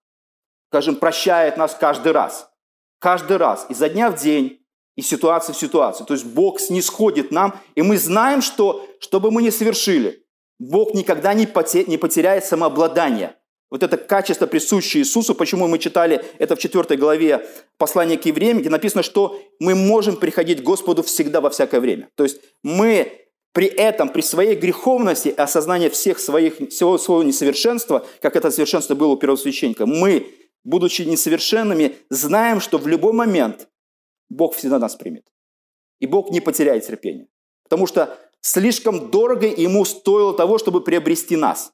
скажем, 0.72 0.96
прощает 0.96 1.56
нас 1.56 1.76
каждый 1.76 2.14
раз. 2.14 2.50
Каждый 2.98 3.38
раз, 3.38 3.68
изо 3.70 3.88
дня 3.90 4.10
в 4.10 4.20
день, 4.20 4.59
и 5.00 5.02
ситуации 5.02 5.54
в 5.54 5.58
ситуации. 5.58 6.04
То 6.04 6.14
есть 6.14 6.26
Бог 6.26 6.60
снисходит 6.60 7.32
нам, 7.32 7.58
и 7.76 7.82
мы 7.82 7.98
знаем, 7.98 8.42
что, 8.42 8.86
что 9.00 9.22
бы 9.22 9.32
мы 9.32 9.42
ни 9.42 9.50
совершили, 9.50 10.26
Бог 10.60 10.94
никогда 10.94 11.34
не 11.34 11.46
потеряет 11.46 12.44
самообладание. 12.44 13.38
Вот 13.72 13.82
это 13.82 13.96
качество, 13.96 14.46
присущее 14.46 15.04
Иисусу, 15.04 15.36
почему 15.36 15.70
мы 15.70 15.80
читали 15.80 16.22
это 16.38 16.58
в 16.58 16.60
4 16.60 16.98
главе 16.98 17.48
послания 17.78 18.18
к 18.18 18.26
евреям, 18.26 18.60
где 18.60 18.70
написано, 18.70 19.02
что 19.02 19.42
мы 19.62 19.74
можем 19.74 20.18
приходить 20.18 20.60
к 20.60 20.64
Господу 20.64 21.02
всегда 21.02 21.40
во 21.40 21.50
всякое 21.50 21.80
время. 21.80 22.10
То 22.16 22.24
есть 22.26 22.42
мы 22.62 23.10
при 23.54 23.68
этом, 23.68 24.10
при 24.10 24.20
своей 24.22 24.56
греховности, 24.56 25.30
осознании 25.30 25.88
всех 25.88 26.20
своих, 26.20 26.58
всего 26.70 26.98
своего 26.98 27.24
несовершенства, 27.24 28.06
как 28.22 28.36
это 28.36 28.52
совершенство 28.52 28.96
было 28.96 29.14
у 29.14 29.18
первосвященника, 29.18 29.86
мы, 29.86 30.28
будучи 30.66 31.04
несовершенными, 31.04 31.96
знаем, 32.10 32.60
что 32.60 32.78
в 32.78 32.88
любой 32.88 33.14
момент 33.14 33.69
Бог 34.30 34.56
всегда 34.56 34.80
нас 34.80 34.96
примет. 34.96 35.26
И 36.00 36.06
Бог 36.06 36.30
не 36.30 36.40
потеряет 36.40 36.86
терпения. 36.86 37.28
Потому 37.64 37.88
что 37.88 38.18
слишком 38.42 39.12
дорого 39.12 39.48
ему 39.48 39.86
стоило 39.86 40.34
того, 40.34 40.58
чтобы 40.58 40.82
приобрести 40.82 41.36
нас. 41.36 41.74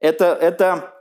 Это, 0.00 0.26
это 0.34 0.92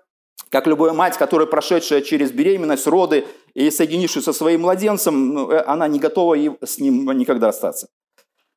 как 0.50 0.68
любая 0.68 0.94
мать, 0.94 1.18
которая 1.18 1.48
прошедшая 1.48 2.02
через 2.02 2.32
беременность, 2.32 2.86
роды 2.88 3.26
и 3.54 3.72
соединившись 3.72 4.24
со 4.24 4.34
своим 4.34 4.62
младенцем, 4.62 5.34
ну, 5.34 5.52
э, 5.52 5.64
она 5.66 5.88
не 5.88 6.00
готова 6.00 6.36
с 6.62 6.78
ним 6.78 7.10
никогда 7.18 7.50
остаться. 7.50 7.88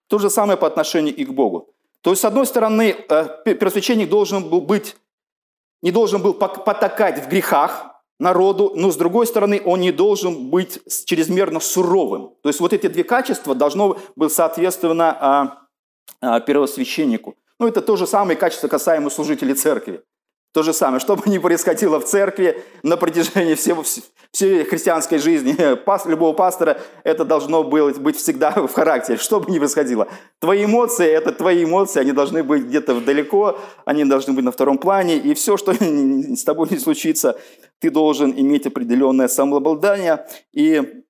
То 0.09 0.19
же 0.19 0.29
самое 0.29 0.59
по 0.59 0.67
отношению 0.67 1.15
и 1.15 1.25
к 1.25 1.31
Богу. 1.31 1.71
То 2.03 2.11
есть, 2.11 2.23
с 2.23 2.25
одной 2.25 2.47
стороны, 2.47 2.97
э, 3.09 3.29
первосвященник 3.45 4.09
должен 4.09 4.49
был 4.51 4.61
быть, 4.61 4.97
не 5.83 5.91
должен 5.91 6.21
был 6.21 6.35
потакать 6.35 7.25
в 7.25 7.29
грехах, 7.29 7.94
народу, 8.19 8.73
но 8.75 8.91
с 8.91 8.97
другой 8.97 9.27
стороны 9.27 9.61
он 9.65 9.81
не 9.81 9.93
должен 9.93 10.51
быть 10.51 10.81
чрезмерно 11.07 11.61
суровым. 11.61 12.35
То 12.43 12.49
есть 12.49 12.61
вот 12.61 12.73
эти 12.73 12.87
две 12.87 13.05
качества 13.05 13.55
должно 13.55 13.99
быть 14.17 14.33
соответственно 14.33 15.17
а, 15.21 15.59
а, 16.21 16.41
первосвященнику. 16.41 17.35
Ну 17.59 17.69
это 17.69 17.81
то 17.83 17.97
же 17.97 18.07
самое 18.07 18.37
качество 18.39 18.69
касаемо 18.69 19.11
служителей 19.11 19.55
церкви. 19.55 20.03
То 20.55 20.63
же 20.63 20.73
самое, 20.73 21.01
что 21.01 21.17
бы 21.17 21.23
ни 21.27 21.39
происходило 21.39 21.99
в 21.99 22.05
церкви 22.05 22.63
на 22.85 22.97
протяжении 22.97 23.57
всего, 23.57 23.83
всей 24.31 24.63
христианской 24.63 25.19
жизни, 25.19 25.75
пас, 25.85 26.07
любого 26.07 26.33
пастора, 26.33 26.81
это 27.03 27.25
должно 27.25 27.65
быть, 27.65 27.99
быть 27.99 28.17
всегда 28.17 28.53
в 28.53 28.73
характере, 28.73 29.19
что 29.19 29.41
бы 29.41 29.51
ни 29.51 29.59
происходило. 29.59 30.07
Твои 30.39 30.67
эмоции– 30.67 31.07
это 31.11 31.33
твои 31.33 31.65
эмоции, 31.65 31.99
они 31.99 32.13
должны 32.13 32.45
быть 32.45 32.67
где-то 32.67 33.01
далеко, 33.01 33.59
они 33.85 34.05
должны 34.05 34.33
быть 34.33 34.45
на 34.45 34.53
втором 34.53 34.79
плане, 34.79 35.17
и 35.17 35.35
все, 35.35 35.57
что 35.57 35.75
с 35.81 36.45
тобой 36.45 36.69
не 36.71 36.79
случится, 36.79 37.37
ты 37.81 37.91
должен 37.91 38.31
иметь 38.31 38.65
определенное 38.65 39.27
самообладание 39.27 40.25
и 40.53 41.03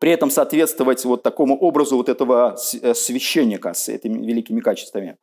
при 0.00 0.10
этом 0.10 0.28
соответствовать 0.28 1.04
вот 1.04 1.22
такому 1.22 1.56
образу 1.56 1.96
вот 1.96 2.08
этого 2.08 2.56
э, 2.82 2.94
священника 2.94 3.74
с 3.74 3.88
этими 3.88 4.26
великими 4.26 4.58
качествами. 4.58 5.18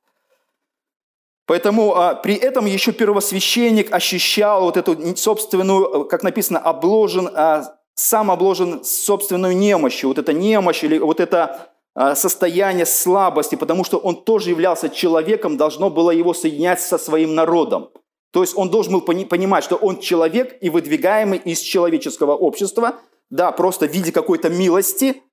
Поэтому 1.50 1.96
а, 1.96 2.14
при 2.14 2.36
этом 2.36 2.68
еще 2.68 2.92
первосвященник 2.92 3.92
ощущал 3.92 4.66
вот 4.66 4.78
эту 4.78 5.18
собственную, 5.18 6.06
как 6.06 6.22
написано, 6.22 6.60
обложен, 6.60 7.28
а, 7.34 7.76
сам 7.96 8.30
обложен 8.30 8.84
собственную 8.84 9.58
немощью. 9.58 10.10
Вот 10.10 10.20
эта 10.20 10.32
немощь 10.32 10.84
или 10.84 11.00
вот 11.00 11.20
это 11.20 11.72
а, 11.96 12.14
состояние 12.14 12.86
слабости, 12.86 13.56
потому 13.56 13.84
что 13.84 13.98
он 13.98 14.24
тоже 14.24 14.52
являлся 14.52 14.90
человеком, 14.90 15.58
должно 15.58 15.90
было 15.90 16.12
его 16.12 16.36
соединять 16.36 16.82
со 16.82 17.00
своим 17.00 17.34
народом. 17.34 17.90
То 18.32 18.44
есть 18.44 18.56
он 18.56 18.70
должен 18.70 18.94
был 18.94 19.02
понимать, 19.02 19.64
что 19.64 19.76
он 19.76 20.00
человек 20.02 20.56
и 20.62 20.70
выдвигаемый 20.70 21.40
из 21.40 21.62
человеческого 21.62 22.36
общества, 22.36 23.00
да, 23.32 23.52
просто 23.52 23.88
в 23.88 23.92
виде 23.92 24.12
какой-то 24.12 24.52
милости. 24.52 25.24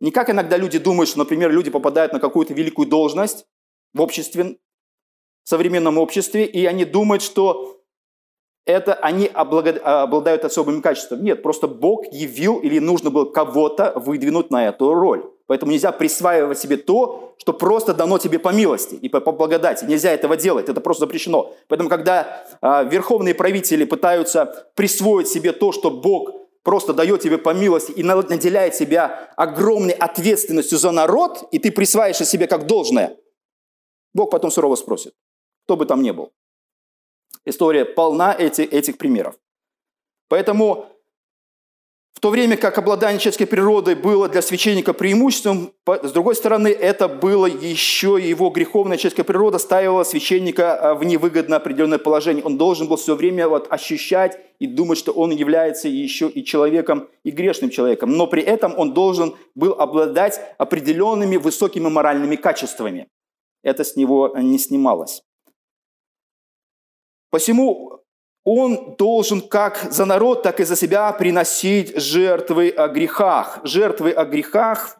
Не 0.00 0.10
как 0.10 0.30
иногда 0.30 0.56
люди 0.56 0.78
думают, 0.78 1.10
что, 1.10 1.18
например, 1.18 1.50
люди 1.50 1.70
попадают 1.70 2.14
на 2.14 2.18
какую-то 2.18 2.54
великую 2.54 2.88
должность 2.88 3.44
в 3.92 4.00
обществе, 4.00 4.56
в 5.44 5.48
современном 5.48 5.98
обществе, 5.98 6.44
и 6.46 6.66
они 6.66 6.84
думают, 6.84 7.22
что 7.22 7.74
это 8.66 8.94
они 8.94 9.26
обладают 9.26 10.44
особыми 10.44 10.80
качествами. 10.80 11.22
Нет, 11.22 11.42
просто 11.42 11.68
Бог 11.68 12.06
явил 12.12 12.58
или 12.60 12.78
нужно 12.78 13.10
было 13.10 13.26
кого-то 13.26 13.92
выдвинуть 13.96 14.50
на 14.50 14.68
эту 14.68 14.94
роль. 14.94 15.24
Поэтому 15.46 15.72
нельзя 15.72 15.92
присваивать 15.92 16.58
себе 16.58 16.78
то, 16.78 17.34
что 17.36 17.52
просто 17.52 17.92
дано 17.92 18.16
тебе 18.16 18.38
по 18.38 18.48
милости 18.48 18.94
и 18.94 19.10
по, 19.10 19.20
благодати. 19.20 19.84
Нельзя 19.84 20.10
этого 20.10 20.38
делать, 20.38 20.70
это 20.70 20.80
просто 20.80 21.04
запрещено. 21.04 21.52
Поэтому, 21.68 21.90
когда 21.90 22.46
э, 22.62 22.88
верховные 22.88 23.34
правители 23.34 23.84
пытаются 23.84 24.70
присвоить 24.74 25.28
себе 25.28 25.52
то, 25.52 25.70
что 25.70 25.90
Бог 25.90 26.30
просто 26.62 26.94
дает 26.94 27.20
тебе 27.20 27.36
по 27.36 27.52
милости 27.52 27.92
и 27.92 28.02
наделяет 28.02 28.74
себя 28.74 29.28
огромной 29.36 29.92
ответственностью 29.92 30.78
за 30.78 30.92
народ, 30.92 31.46
и 31.52 31.58
ты 31.58 31.70
присваиваешь 31.70 32.16
себе 32.26 32.46
как 32.46 32.66
должное, 32.66 33.18
Бог 34.14 34.30
потом 34.30 34.50
сурово 34.50 34.76
спросит 34.76 35.12
кто 35.64 35.76
бы 35.76 35.86
там 35.86 36.02
ни 36.02 36.10
был. 36.10 36.32
История 37.44 37.84
полна 37.84 38.34
эти, 38.38 38.62
этих 38.62 38.96
примеров. 38.96 39.36
Поэтому 40.28 40.86
в 42.14 42.20
то 42.20 42.30
время 42.30 42.56
как 42.56 42.78
обладание 42.78 43.18
человеческой 43.18 43.46
природой 43.46 43.96
было 43.96 44.28
для 44.28 44.40
священника 44.40 44.94
преимуществом, 44.94 45.72
с 45.86 46.12
другой 46.12 46.34
стороны, 46.34 46.68
это 46.68 47.06
было 47.06 47.44
еще 47.44 48.18
его 48.18 48.48
греховная 48.48 48.96
человеческая 48.96 49.24
природа 49.24 49.58
ставила 49.58 50.04
священника 50.04 50.74
а, 50.74 50.94
в 50.94 51.04
невыгодное 51.04 51.58
определенное 51.58 51.98
положение. 51.98 52.42
Он 52.44 52.56
должен 52.56 52.88
был 52.88 52.96
все 52.96 53.14
время 53.14 53.46
вот 53.48 53.66
ощущать 53.70 54.38
и 54.58 54.66
думать, 54.66 54.96
что 54.96 55.12
он 55.12 55.32
является 55.32 55.88
еще 55.88 56.28
и 56.28 56.44
человеком, 56.44 57.08
и 57.24 57.30
грешным 57.30 57.68
человеком. 57.68 58.12
Но 58.12 58.26
при 58.26 58.42
этом 58.42 58.78
он 58.78 58.94
должен 58.94 59.34
был 59.54 59.72
обладать 59.72 60.40
определенными 60.56 61.36
высокими 61.36 61.88
моральными 61.88 62.36
качествами. 62.36 63.08
Это 63.62 63.84
с 63.84 63.96
него 63.96 64.32
не 64.36 64.58
снималось. 64.58 65.22
Посему 67.34 68.00
он 68.44 68.94
должен 68.96 69.40
как 69.40 69.88
за 69.90 70.04
народ, 70.04 70.44
так 70.44 70.60
и 70.60 70.64
за 70.64 70.76
себя 70.76 71.10
приносить 71.10 72.00
жертвы 72.00 72.68
о 72.68 72.86
грехах. 72.86 73.58
Жертвы 73.64 74.12
о 74.12 74.24
грехах 74.24 74.98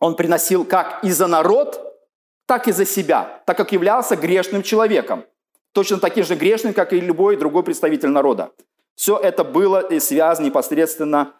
он 0.00 0.16
приносил 0.16 0.64
как 0.64 1.04
и 1.04 1.10
за 1.10 1.26
народ, 1.26 2.00
так 2.46 2.66
и 2.66 2.72
за 2.72 2.86
себя, 2.86 3.42
так 3.44 3.58
как 3.58 3.72
являлся 3.72 4.16
грешным 4.16 4.62
человеком. 4.62 5.26
Точно 5.72 5.98
таким 5.98 6.24
же 6.24 6.34
грешным, 6.34 6.72
как 6.72 6.94
и 6.94 6.98
любой 6.98 7.36
другой 7.36 7.62
представитель 7.62 8.08
народа. 8.08 8.52
Все 8.94 9.18
это 9.18 9.44
было 9.44 9.80
и 9.80 10.00
связано 10.00 10.46
непосредственно 10.46 11.34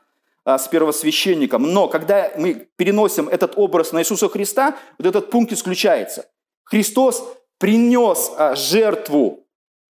а, 0.45 0.59
с 0.59 0.69
первосвященником. 0.69 1.63
Но 1.63 1.89
когда 1.89 2.31
мы 2.37 2.69
переносим 2.77 3.31
этот 3.31 3.55
образ 3.57 3.93
на 3.93 4.03
Иисуса 4.03 4.29
Христа, 4.29 4.77
вот 4.99 5.07
этот 5.07 5.31
пункт 5.31 5.55
исключается. 5.55 6.27
Христос 6.65 7.27
принес 7.59 8.33
а, 8.37 8.55
жертву 8.55 9.46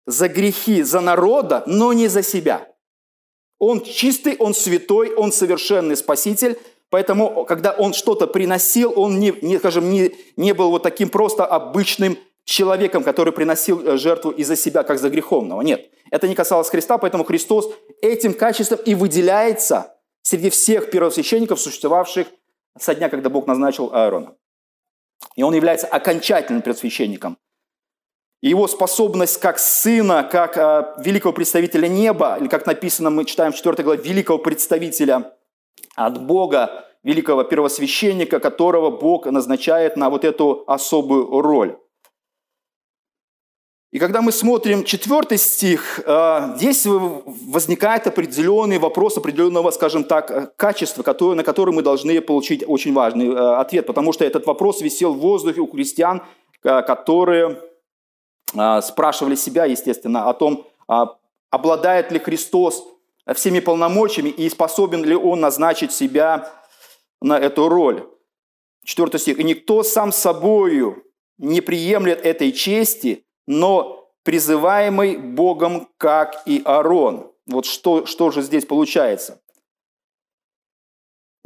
за 0.08 0.30
грехи, 0.30 0.82
за 0.82 1.02
народа, 1.02 1.64
но 1.68 1.94
не 1.94 2.08
за 2.08 2.24
себя. 2.24 2.68
Он 3.60 3.82
чистый, 3.82 4.38
он 4.38 4.54
святой, 4.54 5.14
он 5.14 5.32
совершенный 5.32 5.98
спаситель, 5.98 6.58
поэтому, 6.90 7.46
когда 7.46 7.74
он 7.74 7.94
что-то 7.94 8.26
приносил, 8.26 8.94
он 8.96 9.20
не, 9.20 9.34
не, 9.42 9.60
скажем, 9.60 9.90
не, 9.90 10.16
не 10.38 10.54
был 10.54 10.72
вот 10.72 10.84
таким 10.84 11.10
просто 11.10 11.46
обычным 11.46 12.18
человеком, 12.46 13.04
который 13.04 13.34
приносил 13.34 13.86
э, 13.86 13.98
жертву 13.98 14.32
из-за 14.32 14.56
себя, 14.56 14.84
как 14.84 15.00
за 15.00 15.10
греховного. 15.10 15.62
Нет, 15.62 15.90
это 16.12 16.28
не 16.28 16.36
касалось 16.36 16.70
Христа, 16.70 16.98
поэтому 16.98 17.26
Христос 17.26 17.70
этим 18.02 18.34
качеством 18.34 18.80
и 18.86 18.96
выделяется 18.96 19.94
среди 20.22 20.50
всех 20.50 20.90
первосвященников, 20.90 21.60
существовавших 21.60 22.28
со 22.80 22.96
дня, 22.96 23.10
когда 23.10 23.30
Бог 23.30 23.48
назначил 23.48 23.94
Аарона. 23.94 24.36
И 25.36 25.44
он 25.44 25.54
является 25.54 25.88
окончательным 25.88 26.62
его 28.42 28.68
способность 28.68 29.40
как 29.40 29.60
сына, 29.60 30.24
как 30.24 30.58
э, 30.58 31.04
великого 31.04 31.34
представителя 31.34 31.88
неба, 31.88 32.38
или 32.40 32.48
как 32.48 32.66
написано, 32.66 33.10
мы 33.10 33.26
читаем 33.26 33.52
в 33.52 33.56
4 33.56 33.84
главе, 33.84 34.02
великого 34.04 34.38
представителя 34.38 35.34
от 35.96 36.24
Бога, 36.24 36.86
великого 37.04 37.44
первосвященника, 37.44 38.40
которого 38.40 38.92
Бог 38.92 39.26
назначает 39.26 39.98
на 39.98 40.10
вот 40.10 40.24
эту 40.24 40.64
особую 40.68 41.42
роль. 41.42 41.78
И 43.92 44.00
когда 44.00 44.22
мы 44.22 44.34
смотрим 44.34 44.84
четвертый 44.84 45.38
стих, 45.38 46.02
э, 46.06 46.54
здесь 46.58 46.86
возникает 46.86 48.06
определенный 48.06 48.78
вопрос 48.78 49.18
определенного, 49.18 49.72
скажем 49.72 50.04
так, 50.04 50.56
качества, 50.58 51.04
на 51.34 51.44
который 51.44 51.74
мы 51.74 51.82
должны 51.82 52.22
получить 52.22 52.64
очень 52.68 52.94
важный 52.94 53.30
э, 53.30 53.56
ответ, 53.56 53.88
потому 53.88 54.14
что 54.14 54.26
этот 54.26 54.46
вопрос 54.46 54.82
висел 54.82 55.14
в 55.14 55.20
воздухе 55.20 55.62
у 55.62 55.68
христиан, 55.68 56.22
э, 56.64 56.82
которые 56.84 57.62
спрашивали 58.82 59.36
себя, 59.36 59.66
естественно, 59.66 60.30
о 60.30 60.34
том, 60.34 60.68
а, 60.88 61.18
обладает 61.50 62.12
ли 62.12 62.20
Христос 62.20 62.84
всеми 63.34 63.60
полномочиями 63.60 64.30
и 64.30 64.50
способен 64.50 65.04
ли 65.04 65.16
он 65.16 65.42
назначить 65.42 65.92
себя 65.92 66.52
на 67.22 67.38
эту 67.38 67.68
роль. 67.68 68.08
Четвертый 68.86 69.20
стих. 69.20 69.40
«И 69.40 69.44
никто 69.44 69.84
сам 69.84 70.12
собою 70.12 71.04
не 71.38 71.62
приемлет 71.62 72.26
этой 72.26 72.52
чести, 72.52 73.26
но 73.46 74.10
призываемый 74.24 75.18
Богом, 75.18 75.90
как 75.98 76.44
и 76.46 76.62
Аарон». 76.64 77.32
Вот 77.48 77.66
что, 77.66 78.06
что 78.06 78.32
же 78.32 78.42
здесь 78.42 78.66
получается? 78.66 79.42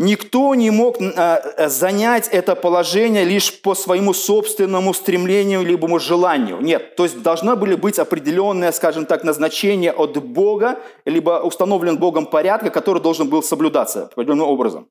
Никто 0.01 0.55
не 0.55 0.71
мог 0.71 0.99
э, 0.99 1.69
занять 1.69 2.27
это 2.27 2.55
положение 2.55 3.23
лишь 3.23 3.61
по 3.61 3.75
своему 3.75 4.15
собственному 4.15 4.95
стремлению 4.95 5.63
либо 5.63 5.99
желанию. 5.99 6.59
Нет, 6.59 6.95
то 6.95 7.03
есть 7.03 7.21
должны 7.21 7.55
были 7.55 7.75
быть 7.75 7.99
определенные, 7.99 8.71
скажем 8.71 9.05
так, 9.05 9.23
назначения 9.23 9.91
от 9.91 10.17
Бога, 10.17 10.79
либо 11.05 11.43
установлен 11.43 11.99
Богом 11.99 12.25
порядка, 12.25 12.71
который 12.71 12.99
должен 12.99 13.29
был 13.29 13.43
соблюдаться 13.43 14.05
определенным 14.05 14.47
образом. 14.47 14.87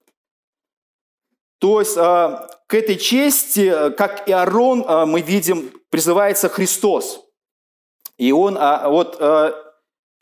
То 1.59 1.81
есть 1.81 1.97
э, 1.97 2.01
к 2.69 2.75
этой 2.75 2.95
чести, 2.95 3.91
как 3.97 4.29
и 4.29 4.33
Аарон, 4.33 4.85
э, 4.87 5.07
мы 5.07 5.23
видим, 5.23 5.73
призывается 5.91 6.49
Христос. 6.49 7.27
И 8.17 8.31
он 8.31 8.55
вот 8.55 9.21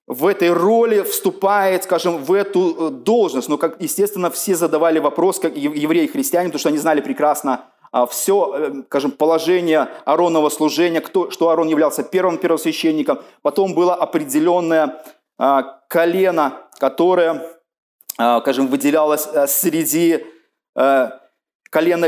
в 0.08 0.26
этой 0.26 0.50
роли 0.50 1.02
вступает, 1.02 1.84
скажем, 1.84 2.24
в 2.24 2.32
эту 2.32 2.88
э, 2.88 2.90
должность. 2.90 3.48
Но, 3.48 3.58
как, 3.58 3.80
естественно, 3.80 4.30
все 4.30 4.54
задавали 4.54 4.98
вопрос, 4.98 5.38
как 5.38 5.56
евреи 5.56 6.04
и 6.04 6.08
христиане, 6.08 6.48
потому 6.48 6.60
что 6.60 6.70
они 6.70 6.78
знали 6.78 7.02
прекрасно 7.02 7.66
а, 7.92 8.06
все, 8.06 8.54
э, 8.54 8.82
скажем, 8.86 9.10
положение 9.10 9.88
Аронова 10.06 10.48
служения, 10.48 11.02
кто, 11.02 11.30
что 11.30 11.50
Арон 11.50 11.68
являлся 11.68 12.02
первым 12.02 12.38
первосвященником. 12.38 13.20
Потом 13.42 13.74
было 13.74 13.94
определенное 13.94 15.02
а, 15.38 15.80
колено, 15.88 16.54
которое, 16.78 17.42
а, 18.18 18.40
скажем, 18.40 18.68
выделялось 18.68 19.28
э, 19.32 19.46
среди 19.46 20.24
колена 21.70 22.06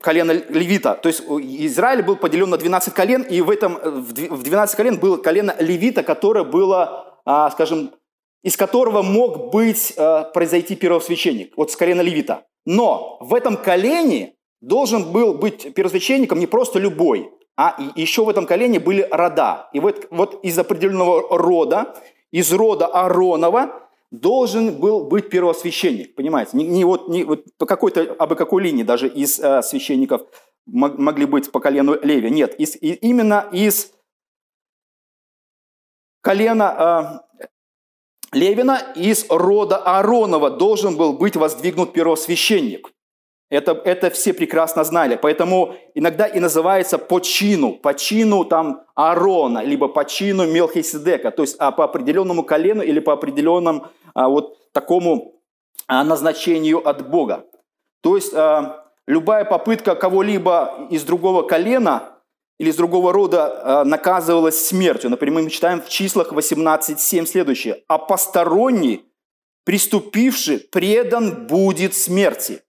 колено 0.00 0.32
левита. 0.32 0.94
То 0.94 1.08
есть 1.08 1.22
Израиль 1.28 2.02
был 2.02 2.16
поделен 2.16 2.50
на 2.50 2.56
12 2.56 2.94
колен, 2.94 3.22
и 3.22 3.40
в, 3.40 3.50
этом, 3.50 3.78
в 3.82 4.42
12 4.42 4.76
колен 4.76 4.98
было 4.98 5.16
колено 5.16 5.54
левита, 5.58 6.02
которое 6.02 6.44
было, 6.44 7.20
а, 7.24 7.50
скажем, 7.50 7.92
из 8.42 8.56
которого 8.56 9.02
мог 9.02 9.50
быть, 9.50 9.94
а, 9.96 10.24
произойти 10.24 10.76
первосвященник, 10.76 11.56
вот 11.56 11.72
с 11.72 11.76
колена 11.76 12.00
левита. 12.00 12.44
Но 12.64 13.18
в 13.20 13.34
этом 13.34 13.56
колене 13.56 14.34
должен 14.60 15.12
был 15.12 15.34
быть 15.34 15.74
первосвященником 15.74 16.38
не 16.38 16.46
просто 16.46 16.78
любой, 16.78 17.30
а 17.56 17.76
еще 17.96 18.24
в 18.24 18.28
этом 18.28 18.46
колене 18.46 18.78
были 18.78 19.06
рода. 19.10 19.68
И 19.72 19.80
вот, 19.80 20.06
вот 20.10 20.44
из 20.44 20.56
определенного 20.58 21.36
рода, 21.36 21.96
из 22.30 22.52
рода 22.52 22.86
Аронова, 22.86 23.87
должен 24.10 24.78
был 24.78 25.04
быть 25.04 25.28
первосвященник, 25.28 26.14
понимаете? 26.14 26.56
Не, 26.56 26.66
не 26.66 26.84
вот, 26.84 27.08
не 27.08 27.24
вот 27.24 27.44
по 27.58 27.66
какой-то, 27.66 28.16
а 28.18 28.26
бы 28.26 28.36
какой 28.36 28.62
линии 28.62 28.82
даже 28.82 29.08
из 29.08 29.38
э, 29.38 29.62
священников 29.62 30.22
могли 30.66 31.26
быть 31.26 31.50
по 31.50 31.60
колену 31.60 31.98
Леви. 32.02 32.30
Нет, 32.30 32.54
из, 32.58 32.76
и, 32.76 32.92
именно 32.92 33.48
из 33.52 33.92
колена 36.20 37.22
Левина 38.32 38.92
из 38.94 39.26
рода 39.30 39.78
Ааронова 39.78 40.50
должен 40.50 40.96
был 40.96 41.14
быть 41.14 41.36
воздвигнут 41.36 41.92
первосвященник. 41.92 42.92
Это, 43.50 43.72
это 43.72 44.10
все 44.10 44.34
прекрасно 44.34 44.84
знали. 44.84 45.18
Поэтому 45.20 45.74
иногда 45.94 46.26
и 46.26 46.38
называется 46.38 46.98
по 46.98 47.20
чину, 47.20 47.72
по 47.72 47.94
чину 47.94 48.44
там 48.44 48.82
Аарона, 48.94 49.62
либо 49.62 49.88
по 49.88 50.04
чину 50.04 50.46
Мелхиседека, 50.46 51.30
то 51.30 51.42
есть 51.42 51.56
а, 51.58 51.72
по 51.72 51.84
определенному 51.84 52.42
колену 52.42 52.82
или 52.82 53.00
по 53.00 53.14
определенному 53.14 53.86
а, 54.14 54.28
вот 54.28 54.72
такому 54.72 55.40
а, 55.86 56.04
назначению 56.04 56.86
от 56.86 57.08
Бога. 57.08 57.46
То 58.02 58.16
есть 58.16 58.34
а, 58.34 58.84
любая 59.06 59.46
попытка 59.46 59.94
кого-либо 59.94 60.86
из 60.90 61.04
другого 61.04 61.42
колена 61.42 62.18
или 62.58 62.68
из 62.68 62.76
другого 62.76 63.14
рода 63.14 63.80
а, 63.80 63.84
наказывалась 63.84 64.66
смертью. 64.66 65.08
Например, 65.08 65.44
мы 65.44 65.50
читаем 65.50 65.80
в 65.80 65.88
числах 65.88 66.32
18.7 66.32 67.24
следующее. 67.24 67.82
«А 67.88 67.96
посторонний, 67.96 69.06
приступивший, 69.64 70.58
предан 70.58 71.46
будет 71.46 71.94
смерти». 71.94 72.60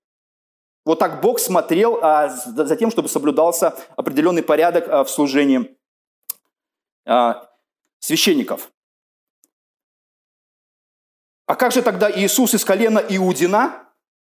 Вот 0.90 0.98
так 0.98 1.22
Бог 1.22 1.38
смотрел 1.38 2.00
а, 2.02 2.30
за 2.30 2.76
тем, 2.76 2.90
чтобы 2.90 3.10
соблюдался 3.10 3.76
определенный 3.96 4.42
порядок 4.42 4.88
а, 4.88 5.04
в 5.04 5.10
служении 5.12 5.78
а, 7.06 7.48
священников. 8.00 8.72
А 11.46 11.54
как 11.54 11.74
же 11.74 11.84
тогда 11.84 12.10
Иисус 12.10 12.56
из 12.56 12.66
колена 12.66 13.06
Иудина, 13.08 13.88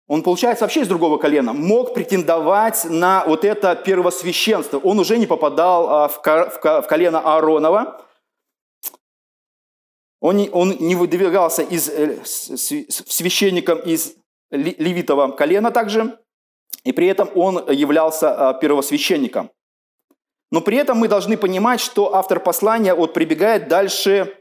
он, 0.08 0.22
получается, 0.22 0.64
вообще 0.64 0.82
из 0.82 0.88
другого 0.88 1.18
колена, 1.18 1.54
мог 1.54 1.96
претендовать 1.96 2.86
на 2.86 3.26
вот 3.26 3.46
это 3.46 3.76
первосвященство? 3.76 4.78
Он 4.78 5.00
уже 5.00 5.18
не 5.18 5.26
попадал 5.26 6.08
в 6.08 6.22
колено 6.88 7.20
Ааронова, 7.20 8.06
он 10.22 10.38
не, 10.38 10.52
он 10.52 10.70
не 10.80 10.96
выдвигался 10.96 11.64
из, 11.64 11.90
э, 11.90 12.24
священником 12.24 13.80
из 13.80 14.14
левитового 14.52 15.32
колена 15.32 15.72
также, 15.72 16.20
и 16.84 16.92
при 16.92 17.08
этом 17.08 17.30
он 17.36 17.70
являлся 17.72 18.50
а, 18.50 18.54
первосвященником. 18.54 19.52
Но 20.52 20.62
при 20.62 20.78
этом 20.78 20.98
мы 20.98 21.08
должны 21.08 21.38
понимать, 21.38 21.80
что 21.80 22.14
автор 22.14 22.40
послания 22.40 22.94
вот 22.94 23.14
прибегает 23.14 23.68
дальше 23.68 24.38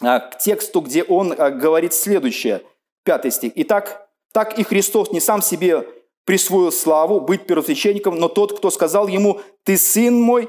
а, 0.00 0.20
к 0.20 0.38
тексту, 0.38 0.80
где 0.80 1.02
он 1.02 1.34
а, 1.36 1.50
говорит 1.50 1.94
следующее, 1.94 2.62
пятый 3.04 3.30
стих. 3.30 3.52
«Итак, 3.56 4.08
так 4.32 4.58
и 4.58 4.62
Христос 4.62 5.10
не 5.10 5.20
сам 5.20 5.42
себе 5.42 5.86
присвоил 6.24 6.70
славу 6.70 7.20
быть 7.20 7.46
первосвященником, 7.46 8.18
но 8.18 8.28
тот, 8.28 8.56
кто 8.56 8.70
сказал 8.70 9.08
ему, 9.08 9.40
«Ты 9.64 9.76
сын 9.76 10.14
мой, 10.14 10.48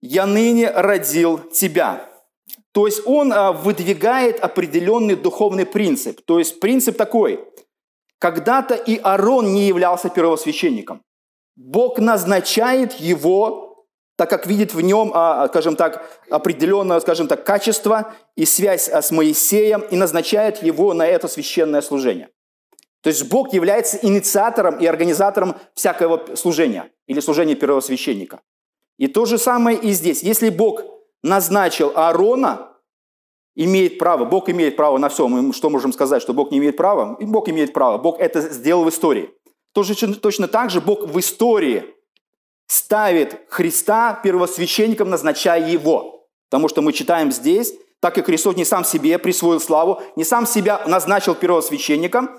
я 0.00 0.26
ныне 0.26 0.70
родил 0.70 1.38
тебя». 1.38 2.08
То 2.72 2.86
есть 2.86 3.06
он 3.06 3.32
выдвигает 3.62 4.40
определенный 4.40 5.14
духовный 5.14 5.64
принцип. 5.64 6.20
То 6.24 6.38
есть 6.38 6.60
принцип 6.60 6.96
такой– 6.96 7.40
когда-то 8.24 8.74
и 8.74 8.98
Аарон 9.02 9.52
не 9.52 9.66
являлся 9.68 10.08
первосвященником. 10.08 11.02
Бог 11.56 11.98
назначает 11.98 12.94
его, 12.94 13.84
так 14.16 14.30
как 14.30 14.46
видит 14.46 14.72
в 14.72 14.80
нем, 14.80 15.12
а, 15.14 15.42
а, 15.42 15.48
скажем 15.48 15.76
так, 15.76 16.02
определенное, 16.30 17.00
скажем 17.00 17.28
так, 17.28 17.44
качество 17.44 18.14
и 18.34 18.46
связь 18.46 18.88
а, 18.88 19.02
с 19.02 19.10
Моисеем, 19.10 19.82
и 19.82 19.96
назначает 19.96 20.62
его 20.62 20.94
на 20.94 21.06
это 21.06 21.28
священное 21.28 21.82
служение. 21.82 22.30
То 23.02 23.10
есть 23.10 23.28
Бог 23.28 23.52
является 23.52 23.98
инициатором 23.98 24.78
и 24.78 24.86
организатором 24.86 25.56
всякого 25.74 26.34
служения 26.34 26.90
или 27.06 27.20
служения 27.20 27.54
первосвященника. 27.54 28.40
И 28.96 29.06
то 29.06 29.26
же 29.26 29.36
самое 29.36 29.76
и 29.76 29.92
здесь. 29.92 30.22
Если 30.22 30.48
Бог 30.48 30.80
назначил 31.22 31.92
Аарона 31.94 32.73
имеет 33.54 33.98
право, 33.98 34.24
Бог 34.24 34.48
имеет 34.48 34.76
право 34.76 34.98
на 34.98 35.08
все. 35.08 35.28
Мы 35.28 35.52
что 35.52 35.70
можем 35.70 35.92
сказать, 35.92 36.22
что 36.22 36.34
Бог 36.34 36.50
не 36.50 36.58
имеет 36.58 36.76
права? 36.76 37.16
И 37.20 37.24
Бог 37.24 37.48
имеет 37.48 37.72
право. 37.72 37.98
Бог 37.98 38.18
это 38.20 38.40
сделал 38.40 38.84
в 38.84 38.88
истории. 38.88 39.30
Тоже, 39.72 39.94
точно 39.94 40.48
так 40.48 40.70
же 40.70 40.80
Бог 40.80 41.06
в 41.08 41.18
истории 41.18 41.84
ставит 42.66 43.40
Христа 43.48 44.20
первосвященником, 44.22 45.10
назначая 45.10 45.68
его. 45.68 46.26
Потому 46.48 46.68
что 46.68 46.82
мы 46.82 46.92
читаем 46.92 47.32
здесь, 47.32 47.74
так 48.00 48.14
как 48.14 48.26
Христос 48.26 48.56
не 48.56 48.64
сам 48.64 48.84
себе 48.84 49.18
присвоил 49.18 49.60
славу, 49.60 50.00
не 50.16 50.24
сам 50.24 50.46
себя 50.46 50.82
назначил 50.86 51.34
первосвященником, 51.34 52.30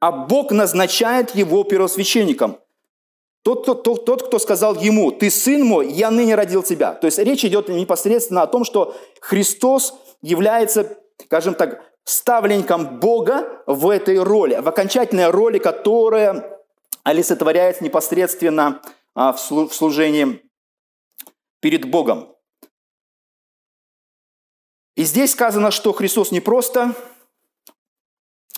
а 0.00 0.12
Бог 0.12 0.50
назначает 0.50 1.34
его 1.34 1.62
первосвященником. 1.64 2.58
Тот, 3.42 3.64
тот, 3.64 3.82
тот, 3.82 4.04
тот, 4.04 4.26
кто 4.26 4.38
сказал 4.38 4.76
ему, 4.76 5.10
ты 5.12 5.30
сын 5.30 5.64
мой, 5.64 5.90
я 5.90 6.10
ныне 6.10 6.34
родил 6.34 6.62
тебя. 6.62 6.92
То 6.92 7.06
есть 7.06 7.18
речь 7.18 7.44
идет 7.44 7.68
непосредственно 7.68 8.42
о 8.42 8.46
том, 8.46 8.64
что 8.64 8.94
Христос 9.20 9.94
является, 10.20 10.98
скажем 11.24 11.54
так, 11.54 11.82
ставленником 12.04 13.00
Бога 13.00 13.62
в 13.66 13.88
этой 13.88 14.18
роли, 14.18 14.56
в 14.56 14.68
окончательной 14.68 15.30
роли, 15.30 15.58
которая 15.58 16.60
олицетворяется 17.02 17.82
непосредственно 17.82 18.82
а, 19.14 19.32
в 19.32 19.38
служении 19.72 20.42
перед 21.60 21.90
Богом. 21.90 22.34
И 24.96 25.04
здесь 25.04 25.32
сказано, 25.32 25.70
что 25.70 25.92
Христос 25.92 26.30
не 26.30 26.40
просто 26.40 26.94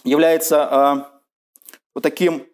является 0.03 0.65
а, 0.65 1.23
вот 1.95 2.03
таким 2.03 2.49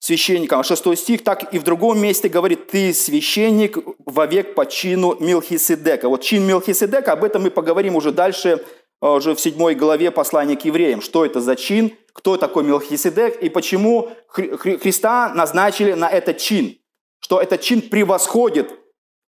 священником. 0.00 0.64
Шестой 0.64 0.96
стих, 0.96 1.22
так 1.22 1.54
и 1.54 1.58
в 1.58 1.62
другом 1.62 2.00
месте 2.00 2.28
говорит, 2.28 2.68
ты 2.68 2.92
священник 2.92 3.78
вовек 4.06 4.54
по 4.54 4.66
чину 4.66 5.16
Милхиседека. 5.20 6.08
Вот 6.08 6.22
чин 6.22 6.44
Милхиседека, 6.46 7.12
об 7.12 7.22
этом 7.22 7.42
мы 7.42 7.50
поговорим 7.50 7.94
уже 7.94 8.10
дальше, 8.10 8.64
э, 9.00 9.06
уже 9.06 9.34
в 9.34 9.40
седьмой 9.40 9.74
главе 9.74 10.10
послания 10.10 10.56
к 10.56 10.64
евреям. 10.64 11.02
Что 11.02 11.24
это 11.24 11.40
за 11.40 11.54
чин, 11.54 11.92
кто 12.14 12.38
такой 12.38 12.64
Милхиседек 12.64 13.40
и 13.42 13.50
почему 13.50 14.10
Христа 14.28 15.32
назначили 15.34 15.92
на 15.92 16.08
этот 16.08 16.38
чин. 16.38 16.78
Что 17.20 17.40
этот 17.40 17.60
чин 17.60 17.82
превосходит 17.82 18.72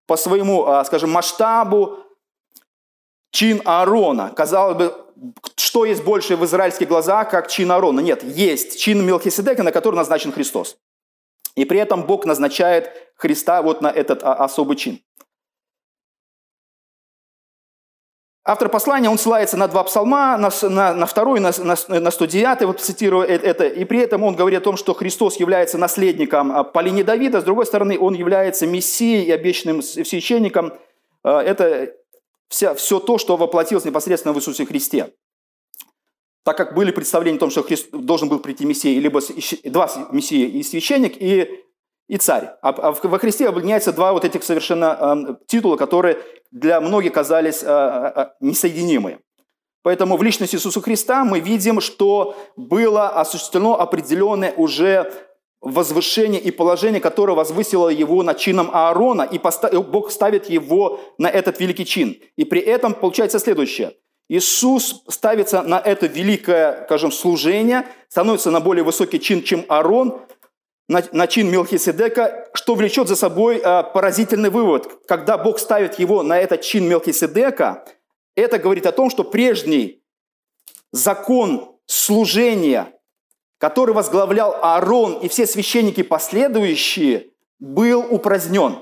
по 0.07 0.17
своему, 0.17 0.67
э, 0.67 0.85
скажем, 0.87 1.11
масштабу 1.11 1.99
чин 3.31 3.61
Аарона. 3.67 4.33
Казалось 4.35 4.79
бы, 4.79 4.95
что 5.57 5.85
есть 5.85 6.03
больше 6.05 6.37
в 6.37 6.45
израильских 6.45 6.89
глазах, 6.89 7.31
как 7.31 7.49
чин 7.49 7.71
Аарона? 7.71 8.01
Нет, 8.01 8.23
есть 8.23 8.81
чин 8.81 9.05
Мелхиседека, 9.05 9.63
на 9.63 9.73
который 9.73 9.97
назначен 9.97 10.33
Христос. 10.33 10.77
И 11.55 11.65
при 11.65 11.79
этом 11.79 12.05
Бог 12.05 12.25
назначает 12.25 12.91
Христа 13.17 13.63
вот 13.63 13.83
на 13.83 13.89
этот 13.89 14.23
а, 14.23 14.35
особый 14.35 14.77
чин. 14.77 15.01
Автор 18.45 18.69
послания, 18.69 19.09
он 19.09 19.19
ссылается 19.19 19.57
на 19.57 19.69
два 19.69 19.85
псалма, 19.85 20.37
на, 20.37 20.51
на, 20.69 20.95
на 20.95 21.07
второй, 21.07 21.39
на, 21.39 21.53
на, 21.59 22.01
на 22.01 22.11
109, 22.11 22.63
вот 22.65 22.81
цитирую 22.81 23.25
э, 23.29 23.37
это, 23.37 23.69
и 23.69 23.85
при 23.85 24.01
этом 24.01 24.25
он 24.25 24.35
говорит 24.35 24.61
о 24.61 24.65
том, 24.65 24.77
что 24.77 24.95
Христос 24.95 25.37
является 25.37 25.79
наследником 25.79 26.51
а, 26.51 26.65
по 26.65 26.81
линии 26.81 27.05
Давида, 27.05 27.41
с 27.41 27.45
другой 27.45 27.67
стороны, 27.67 27.97
он 27.97 28.15
является 28.15 28.67
мессией 28.67 29.27
и 29.27 29.31
обещанным 29.31 29.81
священником. 29.81 30.73
А, 31.23 31.41
это 31.41 31.95
вся, 32.53 32.75
все 32.75 33.01
то, 33.01 33.19
что 33.19 33.37
воплотилось 33.37 33.85
непосредственно 33.85 34.35
в 34.35 34.39
Иисусе 34.39 34.67
Христе. 34.67 35.13
Так 36.45 36.57
как 36.57 36.75
были 36.75 36.91
представления 36.91 37.39
о 37.39 37.41
том, 37.41 37.51
что 37.51 37.63
Христ, 37.63 37.91
должен 37.93 38.29
был 38.29 38.41
прийти 38.41 38.65
Мессия, 38.67 39.01
либо 39.01 39.21
два 39.65 39.91
Мессии, 40.13 40.47
и 40.47 40.63
священник, 40.63 41.21
и, 41.21 41.49
и 42.09 42.17
царь. 42.19 42.51
А, 42.63 42.69
а 42.71 42.93
во 42.93 43.19
Христе 43.19 43.49
объединяются 43.49 43.93
два 43.93 44.13
вот 44.13 44.25
этих 44.25 44.45
совершенно 44.45 44.99
э, 45.31 45.35
титула, 45.47 45.77
которые 45.77 46.19
для 46.51 46.81
многих 46.81 47.13
казались 47.13 47.63
э, 47.63 47.67
э, 47.69 48.27
несоединимые. 48.41 49.21
Поэтому 49.83 50.17
в 50.17 50.23
личности 50.23 50.57
Иисуса 50.57 50.81
Христа 50.81 51.25
мы 51.25 51.41
видим, 51.41 51.81
что 51.81 52.37
было 52.57 53.09
осуществлено 53.09 53.81
определенное 53.81 54.53
уже 54.53 55.11
возвышение 55.63 56.41
и 56.41 56.51
положение, 56.51 57.01
которое 57.01 57.35
возвысило 57.35 57.89
его 57.89 58.23
над 58.23 58.37
чином 58.37 58.71
Аарона, 58.73 59.23
и 59.23 59.39
Бог 59.79 60.11
ставит 60.11 60.51
его 60.51 61.01
на 61.19 61.31
этот 61.31 61.61
великий 61.61 61.87
чин. 61.87 62.17
И 62.37 62.45
при 62.45 62.61
этом 62.61 62.95
получается 62.95 63.39
следующее. 63.39 63.95
Иисус 64.29 65.05
ставится 65.09 65.63
на 65.63 65.79
это 65.79 66.07
великое, 66.07 66.85
скажем, 66.87 67.13
служение, 67.13 67.87
становится 68.09 68.51
на 68.51 68.61
более 68.61 68.83
высокий 68.83 69.21
чин, 69.21 69.43
чем 69.43 69.65
Аарон, 69.69 70.21
на, 70.89 71.03
на 71.13 71.27
чин 71.27 71.51
Мелхиседека, 71.51 72.49
что 72.55 72.75
влечет 72.75 73.09
за 73.09 73.17
собой 73.17 73.61
а, 73.65 73.83
поразительный 73.83 74.51
вывод. 74.51 75.07
Когда 75.07 75.39
Бог 75.39 75.59
ставит 75.59 75.99
его 75.99 76.23
на 76.23 76.39
этот 76.39 76.63
чин 76.63 76.89
Мелхиседека, 76.89 77.85
это 78.35 78.59
говорит 78.59 78.87
о 78.87 78.93
том, 78.93 79.11
что 79.11 79.23
прежний 79.23 80.03
закон 80.91 81.77
служения 81.87 82.93
который 83.63 83.95
возглавлял 83.95 84.57
Аарон 84.61 85.21
и 85.21 85.29
все 85.29 85.47
священники 85.47 86.03
последующие, 86.03 87.31
был 87.61 88.05
упразднен. 88.11 88.81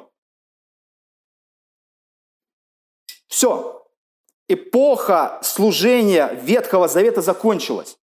Все. 3.29 3.87
Эпоха 4.49 5.39
служения 5.43 6.33
Ветхого 6.33 6.89
Завета 6.89 7.21
закончилась. 7.21 7.99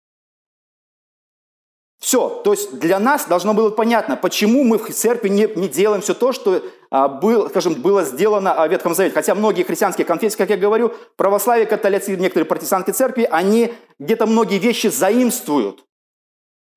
Все. 1.99 2.41
То 2.43 2.51
есть 2.51 2.77
для 2.77 2.99
нас 2.99 3.25
должно 3.25 3.53
было 3.53 3.69
понятно, 3.69 4.17
почему 4.17 4.65
мы 4.65 4.77
в 4.77 4.93
церкви 4.93 5.29
не, 5.29 5.47
не 5.55 5.69
делаем 5.69 6.01
все 6.01 6.13
то, 6.13 6.33
что 6.33 6.61
а, 6.91 7.07
был, 7.07 7.47
скажем, 7.51 7.75
было 7.75 8.03
сделано 8.03 8.53
в 8.53 8.69
Ветхом 8.69 8.93
Завете. 8.95 9.15
Хотя 9.15 9.33
многие 9.33 9.63
христианские 9.63 10.03
конфессии, 10.03 10.35
как 10.35 10.49
я 10.49 10.57
говорю, 10.57 10.93
православие, 11.15 11.67
католицизм, 11.67 12.19
некоторые 12.19 12.45
протестантские 12.45 12.95
церкви, 12.95 13.25
они 13.31 13.73
где-то 13.97 14.25
многие 14.25 14.59
вещи 14.59 14.88
заимствуют. 14.88 15.85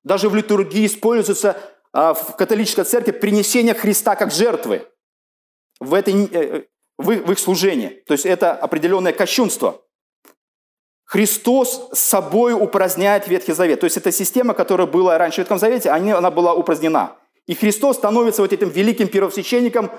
Даже 0.03 0.29
в 0.29 0.35
литургии 0.35 0.85
используется 0.85 1.57
а, 1.91 2.13
в 2.13 2.35
католической 2.35 2.83
церкви 2.83 3.11
принесение 3.11 3.73
Христа 3.73 4.15
как 4.15 4.31
жертвы 4.31 4.87
в, 5.79 5.93
этой, 5.93 6.25
э, 6.31 6.63
в, 6.97 7.11
их, 7.11 7.25
в 7.25 7.31
их 7.31 7.39
служении. 7.39 8.03
То 8.07 8.13
есть 8.13 8.25
это 8.25 8.53
определенное 8.53 9.13
кощунство. 9.13 9.81
Христос 11.05 11.89
собой 11.93 12.53
упраздняет 12.53 13.27
Ветхий 13.27 13.53
Завет. 13.53 13.79
То 13.79 13.85
есть 13.85 13.97
эта 13.97 14.11
система, 14.11 14.53
которая 14.53 14.85
была 14.85 15.17
раньше 15.17 15.37
в 15.37 15.39
Ветхом 15.39 15.57
Завете, 15.57 15.89
она 15.89 16.29
была 16.29 16.53
упразднена. 16.53 17.17
И 17.47 17.55
Христос 17.55 17.97
становится 17.97 18.43
вот 18.43 18.53
этим 18.53 18.69
великим 18.69 19.07
первосвященником 19.07 19.89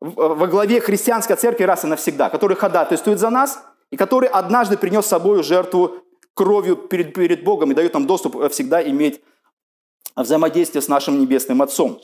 во 0.00 0.46
главе 0.46 0.80
христианской 0.80 1.34
церкви 1.34 1.64
раз 1.64 1.82
и 1.82 1.88
навсегда, 1.88 2.30
который 2.30 2.56
ходатайствует 2.56 3.18
за 3.18 3.30
нас 3.30 3.64
и 3.90 3.96
который 3.96 4.28
однажды 4.28 4.76
принес 4.76 5.04
с 5.04 5.08
собой 5.08 5.42
жертву 5.42 6.04
кровью 6.38 6.76
перед, 6.76 7.14
перед 7.14 7.44
Богом 7.44 7.72
и 7.72 7.74
дает 7.74 7.94
нам 7.94 8.06
доступ 8.06 8.50
всегда 8.50 8.82
иметь 8.82 9.20
взаимодействие 10.16 10.82
с 10.82 10.88
нашим 10.88 11.20
Небесным 11.20 11.60
Отцом. 11.62 12.00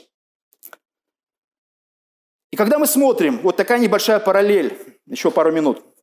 И 2.53 2.57
когда 2.57 2.79
мы 2.79 2.87
смотрим, 2.87 3.41
вот 3.43 3.57
такая 3.57 3.79
небольшая 3.79 4.21
параллель, 4.21 4.77
еще 5.07 5.31
пару 5.31 5.53
минут– 5.53 5.83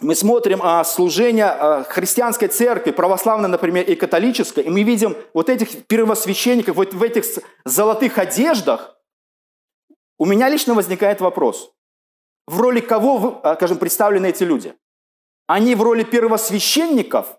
мы 0.00 0.14
смотрим 0.14 0.60
а, 0.62 0.82
служение 0.84 1.46
а, 1.46 1.84
христианской 1.84 2.48
церкви, 2.48 2.90
православной, 2.90 3.48
например, 3.48 3.84
и 3.84 3.94
католической, 3.94 4.64
и 4.64 4.70
мы 4.70 4.82
видим 4.82 5.16
вот 5.34 5.50
этих 5.50 5.86
первосвященников 5.86 6.76
вот 6.76 6.94
в 6.94 7.02
этих 7.02 7.24
золотых 7.64 8.16
одеждах, 8.16 8.96
у 10.18 10.24
меня 10.24 10.48
лично 10.48 10.74
возникает 10.74 11.20
вопрос, 11.20 11.72
в 12.46 12.60
роли 12.60 12.80
кого, 12.80 13.40
а, 13.42 13.56
скажем, 13.56 13.78
представлены 13.78 14.28
эти 14.28 14.42
люди? 14.42 14.74
Они 15.46 15.74
в 15.74 15.82
роли 15.82 16.04
первосвященников, 16.04 17.38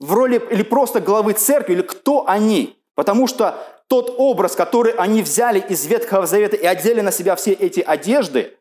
в 0.00 0.12
роли 0.12 0.42
или 0.50 0.62
просто 0.62 1.00
главы 1.00 1.34
церкви, 1.34 1.74
или 1.74 1.82
кто 1.82 2.28
они? 2.28 2.76
Потому 2.96 3.28
что 3.28 3.54
тот 3.86 4.14
образ, 4.18 4.56
который 4.56 4.92
они 4.92 5.22
взяли 5.22 5.60
из 5.60 5.86
Ветхого 5.86 6.26
Завета 6.26 6.56
и 6.56 6.66
одели 6.66 7.00
на 7.00 7.12
себя 7.12 7.36
все 7.36 7.52
эти 7.52 7.80
одежды– 7.80 8.56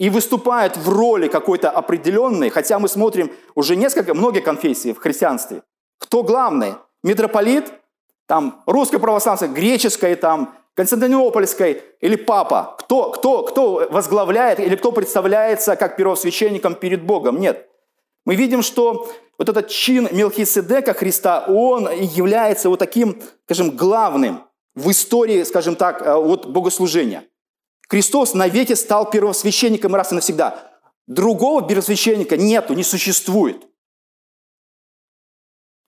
и 0.00 0.08
выступает 0.08 0.78
в 0.78 0.88
роли 0.88 1.28
какой-то 1.28 1.70
определенной, 1.70 2.48
хотя 2.48 2.78
мы 2.78 2.88
смотрим 2.88 3.30
уже 3.54 3.76
несколько, 3.76 4.14
многие 4.14 4.40
конфессии 4.40 4.94
в 4.94 4.98
христианстве. 4.98 5.62
Кто 5.98 6.22
главный? 6.22 6.76
Митрополит, 7.04 7.70
там, 8.26 8.62
русской 8.64 8.98
православной, 8.98 9.48
греческой, 9.48 10.14
там, 10.14 10.54
Константинопольской 10.74 11.82
или 12.00 12.16
папа? 12.16 12.76
Кто, 12.78 13.10
кто, 13.10 13.42
кто 13.42 13.88
возглавляет 13.90 14.58
или 14.58 14.74
кто 14.74 14.90
представляется 14.90 15.76
как 15.76 15.96
первосвященником 15.96 16.76
перед 16.76 17.02
Богом? 17.02 17.38
Нет. 17.38 17.68
Мы 18.24 18.34
видим, 18.34 18.62
что 18.62 19.10
вот 19.38 19.48
этот 19.48 19.68
чин 19.68 20.08
Мелхиседека 20.12 20.92
Христа, 20.92 21.44
он 21.48 21.90
является 21.90 22.68
вот 22.68 22.78
таким, 22.78 23.22
скажем, 23.46 23.76
главным 23.76 24.44
в 24.74 24.90
истории, 24.90 25.42
скажем 25.44 25.76
так, 25.76 26.02
э, 26.02 26.14
вот 26.14 26.46
богослужения. 26.46 27.24
Христос 27.88 28.34
навеки 28.34 28.74
стал 28.74 29.10
первосвященником 29.10 29.94
раз 29.94 30.12
и 30.12 30.14
навсегда. 30.14 30.70
Другого 31.06 31.66
первосвященника 31.66 32.36
нету, 32.36 32.74
не 32.74 32.84
существует. 32.84 33.66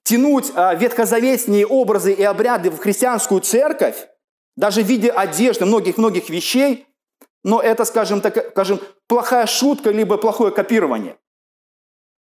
Тянуть 0.03 0.51
а, 0.53 0.75
ветхозаветные 0.75 1.65
образы 1.65 2.11
и 2.11 2.23
обряды 2.23 2.69
в 2.71 2.77
христианскую 2.77 3.39
церковь, 3.39 4.07
даже 4.57 4.83
в 4.83 4.85
виде 4.85 5.09
одежды, 5.09 5.65
многих-многих 5.65 6.29
вещей, 6.29 6.85
но 7.43 7.61
это, 7.61 7.85
скажем 7.85 8.19
так, 8.19 8.51
скажем, 8.51 8.81
плохая 9.07 9.45
шутка, 9.45 9.91
либо 9.91 10.17
плохое 10.17 10.51
копирование. 10.51 11.17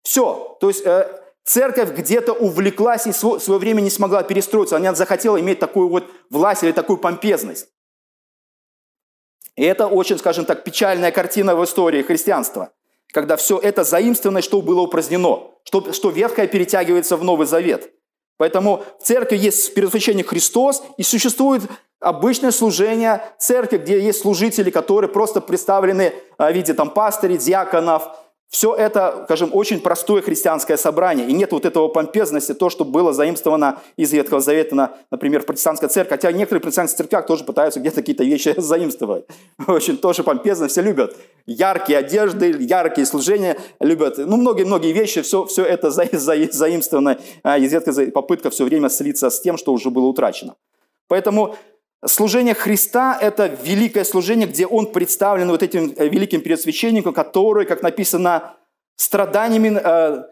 Все. 0.05 0.55
То 0.61 0.69
есть 0.69 0.85
э, 0.85 1.19
церковь 1.43 1.89
где-то 1.89 2.31
увлеклась 2.31 3.07
и 3.07 3.11
в 3.11 3.39
свое 3.39 3.59
время 3.59 3.81
не 3.81 3.89
смогла 3.89 4.21
перестроиться. 4.21 4.77
Она 4.77 4.93
захотела 4.93 5.41
иметь 5.41 5.59
такую 5.59 5.89
вот 5.89 6.05
власть 6.29 6.63
или 6.63 6.71
такую 6.71 6.97
помпезность. 6.97 7.67
И 9.55 9.63
это 9.63 9.87
очень, 9.87 10.19
скажем 10.19 10.45
так, 10.45 10.63
печальная 10.63 11.11
картина 11.11 11.55
в 11.55 11.63
истории 11.63 12.03
христианства, 12.03 12.71
когда 13.13 13.35
все 13.35 13.57
это 13.57 13.83
заимствовано, 13.83 14.41
что 14.43 14.61
было 14.61 14.81
упразднено, 14.81 15.49
что, 15.63 15.91
что 15.91 16.11
ветхое 16.11 16.47
перетягивается 16.47 17.17
в 17.17 17.23
Новый 17.23 17.47
Завет. 17.47 17.91
Поэтому 18.37 18.83
в 18.99 19.03
церкви 19.03 19.37
есть 19.37 19.73
первосвященник 19.73 20.27
Христос, 20.27 20.83
и 20.97 21.03
существует 21.03 21.63
обычное 21.99 22.51
служение 22.51 23.23
церкви, 23.39 23.77
где 23.77 23.99
есть 23.99 24.21
служители, 24.21 24.69
которые 24.69 25.09
просто 25.09 25.41
представлены 25.41 26.13
в 26.37 26.51
виде 26.51 26.73
там, 26.73 26.89
пастырей, 26.89 27.37
диаконов, 27.37 28.09
все 28.49 28.73
это, 28.73 29.23
скажем, 29.25 29.49
очень 29.53 29.81
простое 29.81 30.21
христианское 30.21 30.77
собрание. 30.77 31.27
И 31.27 31.34
нет 31.34 31.51
вот 31.51 31.65
этого 31.65 31.88
помпезности, 31.88 32.53
то, 32.53 32.69
что 32.69 32.86
было 32.86 33.12
заимствовано 33.12 33.79
из 33.97 34.13
Ветхого 34.13 34.39
Завета, 34.39 34.75
на, 34.75 34.93
например, 35.12 35.41
в 35.41 35.45
протестантской 35.45 35.89
церкви. 35.89 36.12
Хотя 36.12 36.31
некоторые 36.31 36.62
протестантские 36.62 36.97
церквях 36.97 37.25
тоже 37.25 37.43
пытаются 37.43 37.79
где-то 37.79 37.97
какие-то 37.97 38.23
вещи 38.23 38.53
заимствовать. 38.58 39.25
Очень 39.67 39.97
тоже 39.97 40.23
помпезно, 40.23 40.67
все 40.67 40.81
любят. 40.81 41.17
Яркие 41.45 41.99
одежды, 41.99 42.55
яркие 42.60 43.05
служения 43.05 43.58
любят. 43.79 44.17
Ну, 44.17 44.38
многие-многие 44.38 44.93
вещи, 44.93 45.21
все, 45.21 45.45
все 45.45 45.65
это 45.65 45.91
за, 45.91 46.08
за, 46.12 46.36
заимствовано 46.51 47.19
а, 47.43 47.58
из 47.58 47.73
Ветхого 47.73 48.10
Попытка 48.12 48.49
все 48.51 48.63
время 48.63 48.89
слиться 48.89 49.29
с 49.29 49.41
тем, 49.41 49.58
что 49.58 49.73
уже 49.73 49.89
было 49.89 50.05
утрачено. 50.05 50.55
Поэтому 51.08 51.55
Служение 52.07 52.53
Христа– 52.53 53.17
это 53.21 53.47
великое 53.47 54.03
служение, 54.03 54.47
где 54.47 54.67
Он 54.67 54.91
представлен 54.91 55.49
вот 55.49 55.63
этим 55.63 55.93
э, 55.97 56.07
великим 56.07 56.41
предсвященником, 56.41 57.13
который, 57.13 57.65
как 57.65 57.81
написано, 57.81 58.53
страданиями 58.95 59.79
э, 59.83 60.23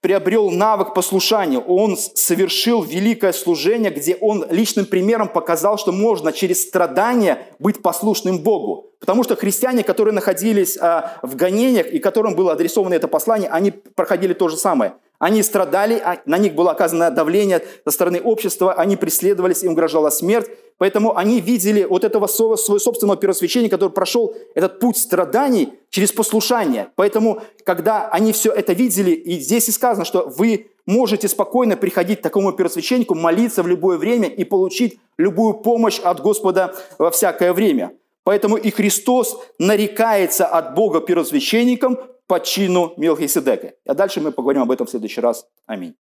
приобрел 0.00 0.50
навык 0.50 0.94
послушания. 0.94 1.58
Он 1.58 1.96
совершил 1.96 2.82
великое 2.82 3.32
служение, 3.32 3.90
где 3.90 4.16
он 4.16 4.46
личным 4.50 4.86
примером 4.86 5.28
показал, 5.28 5.78
что 5.78 5.92
можно 5.92 6.32
через 6.32 6.66
страдания 6.66 7.46
быть 7.58 7.80
послушным 7.80 8.38
Богу. 8.38 8.90
Потому 9.00 9.22
что 9.22 9.36
христиане, 9.36 9.84
которые 9.84 10.14
находились 10.14 10.76
э, 10.76 11.02
в 11.22 11.36
гонениях 11.36 11.86
и 11.86 12.00
которым 12.00 12.34
было 12.34 12.52
адресовано 12.52 12.94
это 12.94 13.08
послание, 13.08 13.50
они 13.50 13.70
проходили 13.70 14.34
то 14.34 14.48
же 14.48 14.56
самое– 14.56 14.94
они 15.18 15.42
страдали, 15.42 16.00
а 16.02 16.20
на 16.26 16.38
них 16.38 16.54
было 16.54 16.70
оказано 16.70 17.10
давление 17.10 17.64
со 17.84 17.90
стороны 17.90 18.20
общества, 18.20 18.74
они 18.74 18.96
преследовались, 18.96 19.62
им 19.62 19.72
угрожала 19.72 20.10
смерть. 20.10 20.48
Поэтому 20.78 21.16
они 21.16 21.40
видели 21.40 21.82
вот 21.82 22.04
этого 22.04 22.28
своего 22.28 22.56
собственного 22.56 23.16
первосвященника, 23.16 23.76
который 23.76 23.92
прошел 23.92 24.32
этот 24.54 24.78
путь 24.78 24.96
страданий 24.96 25.72
через 25.90 26.12
послушание. 26.12 26.90
Поэтому, 26.94 27.42
когда 27.64 28.08
они 28.08 28.32
все 28.32 28.52
это 28.52 28.74
видели, 28.74 29.10
и 29.10 29.40
здесь 29.40 29.68
и 29.68 29.72
сказано, 29.72 30.04
что 30.04 30.32
вы 30.36 30.70
можете 30.86 31.26
спокойно 31.26 31.76
приходить 31.76 32.20
к 32.20 32.22
такому 32.22 32.52
первосвященнику, 32.52 33.16
молиться 33.16 33.64
в 33.64 33.66
любое 33.66 33.98
время 33.98 34.28
и 34.28 34.44
получить 34.44 35.00
любую 35.18 35.54
помощь 35.54 35.98
от 35.98 36.20
Господа 36.20 36.76
во 36.98 37.10
всякое 37.10 37.52
время. 37.52 37.92
Поэтому 38.22 38.56
и 38.56 38.70
Христос 38.70 39.40
нарекается 39.58 40.46
от 40.46 40.74
Бога 40.74 41.00
первосвященником 41.00 41.98
по 42.28 42.38
чину 42.38 42.92
Мелхиседека. 42.96 43.74
А 43.86 43.94
дальше 43.94 44.20
мы 44.20 44.30
поговорим 44.30 44.62
об 44.62 44.70
этом 44.70 44.86
в 44.86 44.90
следующий 44.90 45.20
раз. 45.20 45.48
Аминь. 45.66 45.96